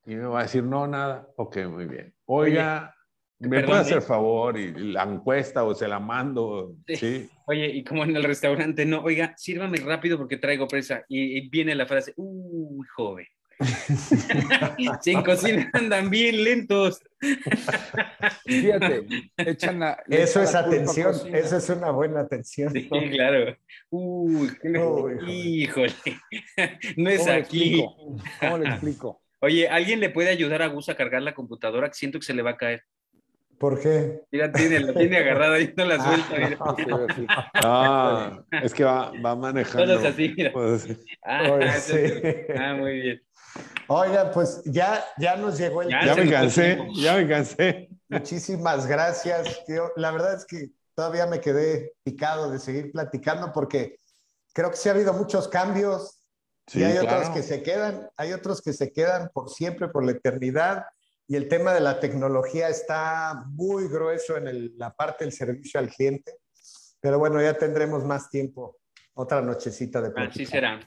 [0.05, 1.27] Y me va a decir, no, nada.
[1.37, 2.15] Ok, muy bien.
[2.27, 2.95] Oiga,
[3.39, 6.77] ¿Me puede hacer favor y la encuesta o se la mando?
[6.87, 7.29] Sí.
[7.47, 11.05] Oye, y como en el restaurante, no, oiga, sírvame rápido porque traigo presa.
[11.09, 13.27] Y, viene la frase, uy, joven.
[15.01, 17.03] Sin cocina andan bien lentos.
[18.45, 19.07] Fíjate,
[19.39, 22.73] echan la, Eso es atención, eso es una buena atención.
[22.73, 23.57] Sí, claro.
[23.91, 24.51] Uy,
[25.27, 25.93] híjole.
[26.97, 27.85] No es aquí.
[28.41, 29.23] ¿Cómo le explico?
[29.41, 31.93] Oye, ¿alguien le puede ayudar a Gus a cargar la computadora?
[31.93, 32.83] Siento que se le va a caer.
[33.59, 34.23] ¿Por qué?
[34.31, 36.59] Mira, tiene, la tiene agarrada y no la suelta.
[37.55, 39.87] Ah, es que va, va manejando.
[39.87, 40.53] Todos así, mira.
[41.25, 41.43] Ah,
[42.59, 43.23] ah, muy bien.
[43.89, 47.89] Oiga, pues ya, ya nos llegó el Ya, me cansé, ya me cansé.
[48.09, 49.65] Muchísimas gracias.
[49.65, 49.93] Tío.
[49.97, 54.01] La verdad es que todavía me quedé picado de seguir platicando porque
[54.53, 56.21] creo que sí ha habido muchos cambios
[56.73, 60.13] y hay otros que se quedan, hay otros que se quedan por siempre, por la
[60.13, 60.85] eternidad
[61.29, 65.89] y el tema de la tecnología está muy grueso en la parte del servicio al
[65.89, 66.39] cliente.
[67.01, 68.79] Pero bueno, ya tendremos más tiempo,
[69.15, 70.43] otra nochecita de plática.
[70.43, 70.81] Así será.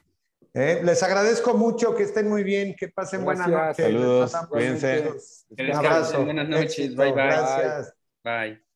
[0.54, 3.86] Eh, les agradezco mucho, que estén muy bien, que pasen buenas noches.
[3.86, 5.14] Saludos, cuídense.
[5.50, 6.26] Un abrazo.
[6.26, 7.26] Buenas noches, bye bye.
[7.26, 7.94] Gracias.
[8.24, 8.68] Bye.